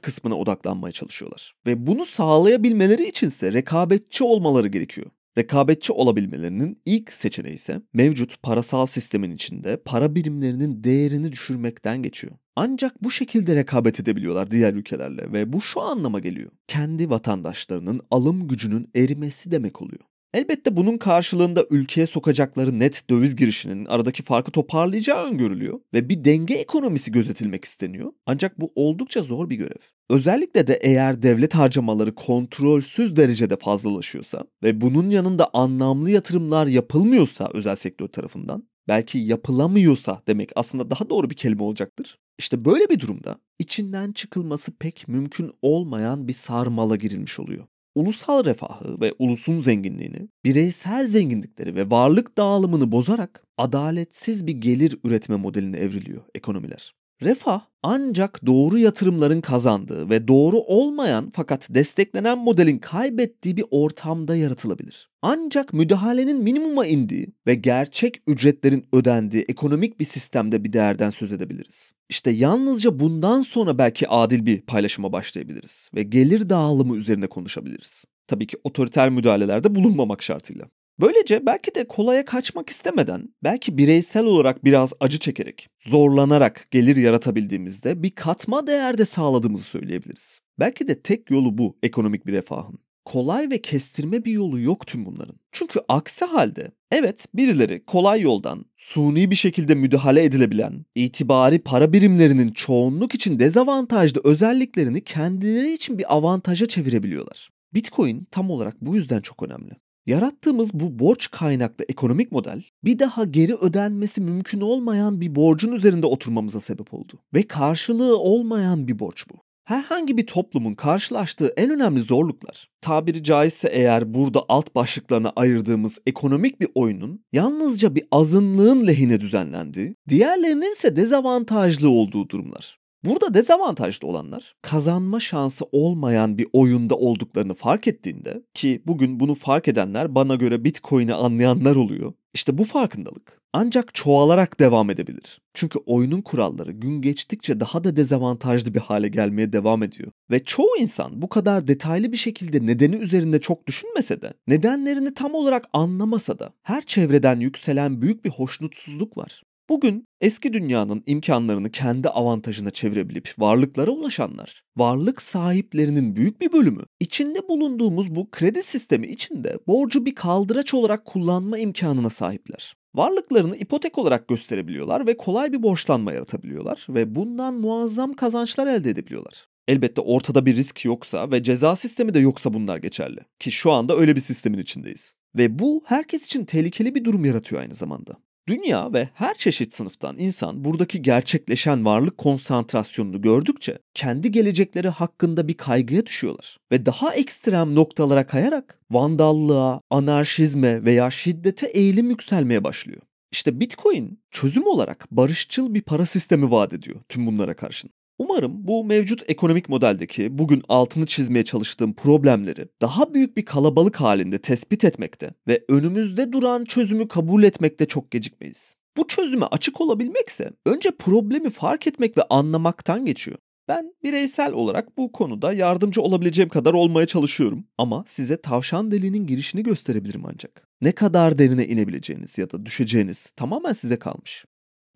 kısmına 0.00 0.38
odaklanmaya 0.38 0.92
çalışıyorlar. 0.92 1.54
Ve 1.66 1.86
bunu 1.86 2.06
sağlayabilmeleri 2.06 3.08
içinse 3.08 3.52
rekabetçi 3.52 4.24
olmaları 4.24 4.68
gerekiyor. 4.68 5.06
Rekabetçi 5.38 5.92
olabilmelerinin 5.92 6.82
ilk 6.84 7.12
seçeneği 7.12 7.54
ise 7.54 7.82
mevcut 7.92 8.42
parasal 8.42 8.86
sistemin 8.86 9.30
içinde 9.30 9.76
para 9.84 10.14
birimlerinin 10.14 10.84
değerini 10.84 11.32
düşürmekten 11.32 12.02
geçiyor. 12.02 12.32
Ancak 12.56 13.02
bu 13.02 13.10
şekilde 13.10 13.56
rekabet 13.56 14.00
edebiliyorlar 14.00 14.50
diğer 14.50 14.74
ülkelerle 14.74 15.32
ve 15.32 15.52
bu 15.52 15.60
şu 15.60 15.80
anlama 15.80 16.20
geliyor. 16.20 16.50
Kendi 16.68 17.10
vatandaşlarının 17.10 18.00
alım 18.10 18.48
gücünün 18.48 18.90
erimesi 18.94 19.50
demek 19.50 19.82
oluyor. 19.82 20.00
Elbette 20.34 20.76
bunun 20.76 20.98
karşılığında 20.98 21.64
ülkeye 21.70 22.06
sokacakları 22.06 22.78
net 22.78 23.10
döviz 23.10 23.36
girişinin 23.36 23.84
aradaki 23.84 24.22
farkı 24.22 24.50
toparlayacağı 24.50 25.26
öngörülüyor 25.26 25.80
ve 25.94 26.08
bir 26.08 26.24
denge 26.24 26.54
ekonomisi 26.54 27.12
gözetilmek 27.12 27.64
isteniyor. 27.64 28.12
Ancak 28.26 28.60
bu 28.60 28.72
oldukça 28.74 29.22
zor 29.22 29.50
bir 29.50 29.56
görev. 29.56 29.97
Özellikle 30.10 30.66
de 30.66 30.78
eğer 30.82 31.22
devlet 31.22 31.54
harcamaları 31.54 32.14
kontrolsüz 32.14 33.16
derecede 33.16 33.56
fazlalaşıyorsa 33.56 34.44
ve 34.62 34.80
bunun 34.80 35.10
yanında 35.10 35.50
anlamlı 35.52 36.10
yatırımlar 36.10 36.66
yapılmıyorsa 36.66 37.50
özel 37.54 37.76
sektör 37.76 38.08
tarafından, 38.08 38.68
belki 38.88 39.18
yapılamıyorsa 39.18 40.22
demek 40.28 40.50
aslında 40.56 40.90
daha 40.90 41.10
doğru 41.10 41.30
bir 41.30 41.34
kelime 41.34 41.62
olacaktır. 41.62 42.18
İşte 42.38 42.64
böyle 42.64 42.88
bir 42.88 43.00
durumda 43.00 43.38
içinden 43.58 44.12
çıkılması 44.12 44.72
pek 44.78 45.08
mümkün 45.08 45.52
olmayan 45.62 46.28
bir 46.28 46.32
sarmala 46.32 46.96
girilmiş 46.96 47.40
oluyor 47.40 47.64
ulusal 47.98 48.44
refahı 48.44 49.00
ve 49.00 49.14
ulusun 49.18 49.58
zenginliğini, 49.60 50.28
bireysel 50.44 51.08
zenginlikleri 51.08 51.74
ve 51.74 51.90
varlık 51.90 52.38
dağılımını 52.38 52.92
bozarak 52.92 53.44
adaletsiz 53.56 54.46
bir 54.46 54.52
gelir 54.52 54.98
üretme 55.04 55.36
modeline 55.36 55.76
evriliyor 55.76 56.22
ekonomiler. 56.34 56.94
Refah 57.22 57.60
ancak 57.82 58.46
doğru 58.46 58.78
yatırımların 58.78 59.40
kazandığı 59.40 60.10
ve 60.10 60.28
doğru 60.28 60.56
olmayan 60.56 61.32
fakat 61.34 61.66
desteklenen 61.70 62.38
modelin 62.38 62.78
kaybettiği 62.78 63.56
bir 63.56 63.64
ortamda 63.70 64.36
yaratılabilir. 64.36 65.10
Ancak 65.22 65.72
müdahalenin 65.72 66.42
minimuma 66.42 66.86
indiği 66.86 67.32
ve 67.46 67.54
gerçek 67.54 68.22
ücretlerin 68.26 68.86
ödendiği 68.92 69.44
ekonomik 69.48 70.00
bir 70.00 70.04
sistemde 70.04 70.64
bir 70.64 70.72
değerden 70.72 71.10
söz 71.10 71.32
edebiliriz. 71.32 71.92
İşte 72.08 72.30
yalnızca 72.30 73.00
bundan 73.00 73.42
sonra 73.42 73.78
belki 73.78 74.08
adil 74.08 74.46
bir 74.46 74.60
paylaşıma 74.60 75.12
başlayabiliriz 75.12 75.90
ve 75.94 76.02
gelir 76.02 76.48
dağılımı 76.48 76.96
üzerine 76.96 77.26
konuşabiliriz. 77.26 78.04
Tabii 78.26 78.46
ki 78.46 78.56
otoriter 78.64 79.10
müdahalelerde 79.10 79.74
bulunmamak 79.74 80.22
şartıyla. 80.22 80.64
Böylece 81.00 81.46
belki 81.46 81.74
de 81.74 81.88
kolaya 81.88 82.24
kaçmak 82.24 82.70
istemeden, 82.70 83.28
belki 83.44 83.78
bireysel 83.78 84.24
olarak 84.24 84.64
biraz 84.64 84.92
acı 85.00 85.18
çekerek, 85.18 85.68
zorlanarak 85.80 86.68
gelir 86.70 86.96
yaratabildiğimizde 86.96 88.02
bir 88.02 88.10
katma 88.10 88.66
değerde 88.66 89.04
sağladığımızı 89.04 89.64
söyleyebiliriz. 89.64 90.40
Belki 90.58 90.88
de 90.88 91.02
tek 91.02 91.30
yolu 91.30 91.58
bu 91.58 91.78
ekonomik 91.82 92.26
bir 92.26 92.32
refahın. 92.32 92.78
Kolay 93.04 93.50
ve 93.50 93.62
kestirme 93.62 94.24
bir 94.24 94.32
yolu 94.32 94.60
yok 94.60 94.86
tüm 94.86 95.06
bunların. 95.06 95.36
Çünkü 95.52 95.80
aksi 95.88 96.24
halde 96.24 96.70
evet 96.90 97.26
birileri 97.34 97.84
kolay 97.84 98.20
yoldan 98.20 98.64
suni 98.76 99.30
bir 99.30 99.36
şekilde 99.36 99.74
müdahale 99.74 100.24
edilebilen 100.24 100.84
itibari 100.94 101.58
para 101.58 101.92
birimlerinin 101.92 102.52
çoğunluk 102.52 103.14
için 103.14 103.38
dezavantajlı 103.38 104.20
özelliklerini 104.24 105.04
kendileri 105.04 105.72
için 105.72 105.98
bir 105.98 106.14
avantaja 106.16 106.66
çevirebiliyorlar. 106.66 107.50
Bitcoin 107.74 108.28
tam 108.30 108.50
olarak 108.50 108.80
bu 108.80 108.96
yüzden 108.96 109.20
çok 109.20 109.42
önemli. 109.42 109.72
Yarattığımız 110.08 110.72
bu 110.74 110.98
borç 110.98 111.30
kaynaklı 111.30 111.84
ekonomik 111.88 112.32
model 112.32 112.62
bir 112.84 112.98
daha 112.98 113.24
geri 113.24 113.54
ödenmesi 113.54 114.20
mümkün 114.20 114.60
olmayan 114.60 115.20
bir 115.20 115.34
borcun 115.34 115.72
üzerinde 115.72 116.06
oturmamıza 116.06 116.60
sebep 116.60 116.94
oldu. 116.94 117.12
Ve 117.34 117.42
karşılığı 117.42 118.18
olmayan 118.18 118.88
bir 118.88 118.98
borç 118.98 119.26
bu. 119.30 119.34
Herhangi 119.64 120.16
bir 120.16 120.26
toplumun 120.26 120.74
karşılaştığı 120.74 121.52
en 121.56 121.70
önemli 121.70 122.02
zorluklar, 122.02 122.68
tabiri 122.80 123.24
caizse 123.24 123.68
eğer 123.68 124.14
burada 124.14 124.44
alt 124.48 124.74
başlıklarına 124.74 125.32
ayırdığımız 125.36 125.98
ekonomik 126.06 126.60
bir 126.60 126.68
oyunun 126.74 127.24
yalnızca 127.32 127.94
bir 127.94 128.04
azınlığın 128.10 128.86
lehine 128.86 129.20
düzenlendiği, 129.20 129.94
diğerlerinin 130.08 130.72
ise 130.72 130.96
dezavantajlı 130.96 131.90
olduğu 131.90 132.28
durumlar. 132.28 132.78
Burada 133.04 133.34
dezavantajlı 133.34 134.08
olanlar 134.08 134.54
kazanma 134.62 135.20
şansı 135.20 135.64
olmayan 135.72 136.38
bir 136.38 136.46
oyunda 136.52 136.96
olduklarını 136.96 137.54
fark 137.54 137.88
ettiğinde 137.88 138.42
ki 138.54 138.82
bugün 138.86 139.20
bunu 139.20 139.34
fark 139.34 139.68
edenler 139.68 140.14
bana 140.14 140.34
göre 140.34 140.64
Bitcoin'i 140.64 141.14
anlayanlar 141.14 141.76
oluyor. 141.76 142.12
İşte 142.34 142.58
bu 142.58 142.64
farkındalık 142.64 143.40
ancak 143.52 143.94
çoğalarak 143.94 144.60
devam 144.60 144.90
edebilir. 144.90 145.40
Çünkü 145.54 145.78
oyunun 145.86 146.22
kuralları 146.22 146.72
gün 146.72 147.02
geçtikçe 147.02 147.60
daha 147.60 147.84
da 147.84 147.96
dezavantajlı 147.96 148.74
bir 148.74 148.80
hale 148.80 149.08
gelmeye 149.08 149.52
devam 149.52 149.82
ediyor. 149.82 150.12
Ve 150.30 150.44
çoğu 150.44 150.76
insan 150.78 151.22
bu 151.22 151.28
kadar 151.28 151.68
detaylı 151.68 152.12
bir 152.12 152.16
şekilde 152.16 152.66
nedeni 152.66 152.96
üzerinde 152.96 153.40
çok 153.40 153.66
düşünmese 153.66 154.22
de, 154.22 154.32
nedenlerini 154.46 155.14
tam 155.14 155.34
olarak 155.34 155.64
anlamasa 155.72 156.38
da 156.38 156.52
her 156.62 156.82
çevreden 156.82 157.40
yükselen 157.40 158.02
büyük 158.02 158.24
bir 158.24 158.30
hoşnutsuzluk 158.30 159.16
var. 159.16 159.42
Bugün 159.68 160.08
eski 160.20 160.52
dünyanın 160.52 161.02
imkanlarını 161.06 161.70
kendi 161.70 162.08
avantajına 162.08 162.70
çevirebilip 162.70 163.34
varlıklara 163.38 163.90
ulaşanlar, 163.90 164.62
varlık 164.76 165.22
sahiplerinin 165.22 166.16
büyük 166.16 166.40
bir 166.40 166.52
bölümü 166.52 166.82
içinde 167.00 167.48
bulunduğumuz 167.48 168.14
bu 168.14 168.30
kredi 168.30 168.62
sistemi 168.62 169.06
içinde 169.06 169.58
borcu 169.66 170.06
bir 170.06 170.14
kaldıraç 170.14 170.74
olarak 170.74 171.04
kullanma 171.04 171.58
imkanına 171.58 172.10
sahipler. 172.10 172.74
Varlıklarını 172.94 173.56
ipotek 173.56 173.98
olarak 173.98 174.28
gösterebiliyorlar 174.28 175.06
ve 175.06 175.16
kolay 175.16 175.52
bir 175.52 175.62
borçlanma 175.62 176.12
yaratabiliyorlar 176.12 176.86
ve 176.88 177.14
bundan 177.14 177.54
muazzam 177.54 178.12
kazançlar 178.12 178.66
elde 178.66 178.90
edebiliyorlar. 178.90 179.46
Elbette 179.68 180.00
ortada 180.00 180.46
bir 180.46 180.56
risk 180.56 180.84
yoksa 180.84 181.30
ve 181.30 181.42
ceza 181.42 181.76
sistemi 181.76 182.14
de 182.14 182.18
yoksa 182.18 182.54
bunlar 182.54 182.78
geçerli. 182.78 183.20
Ki 183.38 183.52
şu 183.52 183.72
anda 183.72 183.96
öyle 183.96 184.16
bir 184.16 184.20
sistemin 184.20 184.58
içindeyiz. 184.58 185.14
Ve 185.36 185.58
bu 185.58 185.82
herkes 185.86 186.24
için 186.26 186.44
tehlikeli 186.44 186.94
bir 186.94 187.04
durum 187.04 187.24
yaratıyor 187.24 187.62
aynı 187.62 187.74
zamanda. 187.74 188.16
Dünya 188.48 188.92
ve 188.92 189.08
her 189.14 189.34
çeşit 189.34 189.74
sınıftan 189.74 190.18
insan 190.18 190.64
buradaki 190.64 191.02
gerçekleşen 191.02 191.84
varlık 191.84 192.18
konsantrasyonunu 192.18 193.22
gördükçe 193.22 193.78
kendi 193.94 194.32
gelecekleri 194.32 194.88
hakkında 194.88 195.48
bir 195.48 195.54
kaygıya 195.54 196.06
düşüyorlar 196.06 196.58
ve 196.72 196.86
daha 196.86 197.14
ekstrem 197.14 197.74
noktalara 197.74 198.26
kayarak 198.26 198.80
vandallığa, 198.90 199.80
anarşizme 199.90 200.84
veya 200.84 201.10
şiddete 201.10 201.66
eğilim 201.66 202.10
yükselmeye 202.10 202.64
başlıyor. 202.64 203.02
İşte 203.32 203.60
Bitcoin 203.60 204.22
çözüm 204.30 204.66
olarak 204.66 205.06
barışçıl 205.10 205.74
bir 205.74 205.82
para 205.82 206.06
sistemi 206.06 206.50
vaat 206.50 206.72
ediyor 206.72 207.00
tüm 207.08 207.26
bunlara 207.26 207.56
karşın. 207.56 207.90
Umarım 208.18 208.68
bu 208.68 208.84
mevcut 208.84 209.22
ekonomik 209.28 209.68
modeldeki 209.68 210.38
bugün 210.38 210.62
altını 210.68 211.06
çizmeye 211.06 211.44
çalıştığım 211.44 211.92
problemleri 211.94 212.68
daha 212.82 213.14
büyük 213.14 213.36
bir 213.36 213.44
kalabalık 213.44 214.00
halinde 214.00 214.38
tespit 214.38 214.84
etmekte 214.84 215.30
ve 215.48 215.64
önümüzde 215.68 216.32
duran 216.32 216.64
çözümü 216.64 217.08
kabul 217.08 217.42
etmekte 217.42 217.86
çok 217.86 218.10
gecikmeyiz. 218.10 218.76
Bu 218.96 219.06
çözüme 219.08 219.46
açık 219.46 219.80
olabilmekse 219.80 220.50
önce 220.66 220.90
problemi 220.90 221.50
fark 221.50 221.86
etmek 221.86 222.18
ve 222.18 222.22
anlamaktan 222.30 223.04
geçiyor. 223.04 223.38
Ben 223.68 223.92
bireysel 224.02 224.52
olarak 224.52 224.98
bu 224.98 225.12
konuda 225.12 225.52
yardımcı 225.52 226.02
olabileceğim 226.02 226.48
kadar 226.48 226.74
olmaya 226.74 227.06
çalışıyorum 227.06 227.64
ama 227.78 228.04
size 228.06 228.40
tavşan 228.40 228.90
deliğinin 228.90 229.26
girişini 229.26 229.62
gösterebilirim 229.62 230.26
ancak. 230.26 230.68
Ne 230.80 230.92
kadar 230.92 231.38
derine 231.38 231.66
inebileceğiniz 231.66 232.38
ya 232.38 232.50
da 232.50 232.66
düşeceğiniz 232.66 233.26
tamamen 233.36 233.72
size 233.72 233.98
kalmış. 233.98 234.44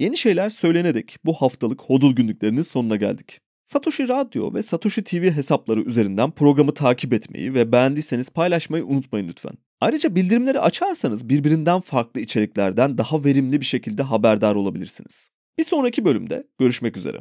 Yeni 0.03 0.17
şeyler 0.17 0.51
söylenerek 0.51 1.17
bu 1.25 1.35
haftalık 1.35 1.83
Hodul 1.83 2.13
günlüklerinin 2.13 2.63
sonuna 2.63 2.97
geldik. 2.97 3.41
Satoshi 3.65 4.09
Radyo 4.09 4.55
ve 4.55 4.63
Satoshi 4.63 5.05
TV 5.05 5.31
hesapları 5.31 5.81
üzerinden 5.81 6.31
programı 6.31 6.75
takip 6.75 7.13
etmeyi 7.13 7.55
ve 7.55 7.73
beğendiyseniz 7.73 8.31
paylaşmayı 8.31 8.87
unutmayın 8.87 9.29
lütfen. 9.29 9.53
Ayrıca 9.81 10.15
bildirimleri 10.15 10.61
açarsanız 10.61 11.29
birbirinden 11.29 11.81
farklı 11.81 12.21
içeriklerden 12.21 12.99
daha 12.99 13.25
verimli 13.25 13.61
bir 13.61 13.67
şekilde 13.67 14.03
haberdar 14.03 14.55
olabilirsiniz. 14.55 15.31
Bir 15.59 15.65
sonraki 15.65 16.05
bölümde 16.05 16.47
görüşmek 16.59 16.97
üzere. 16.97 17.19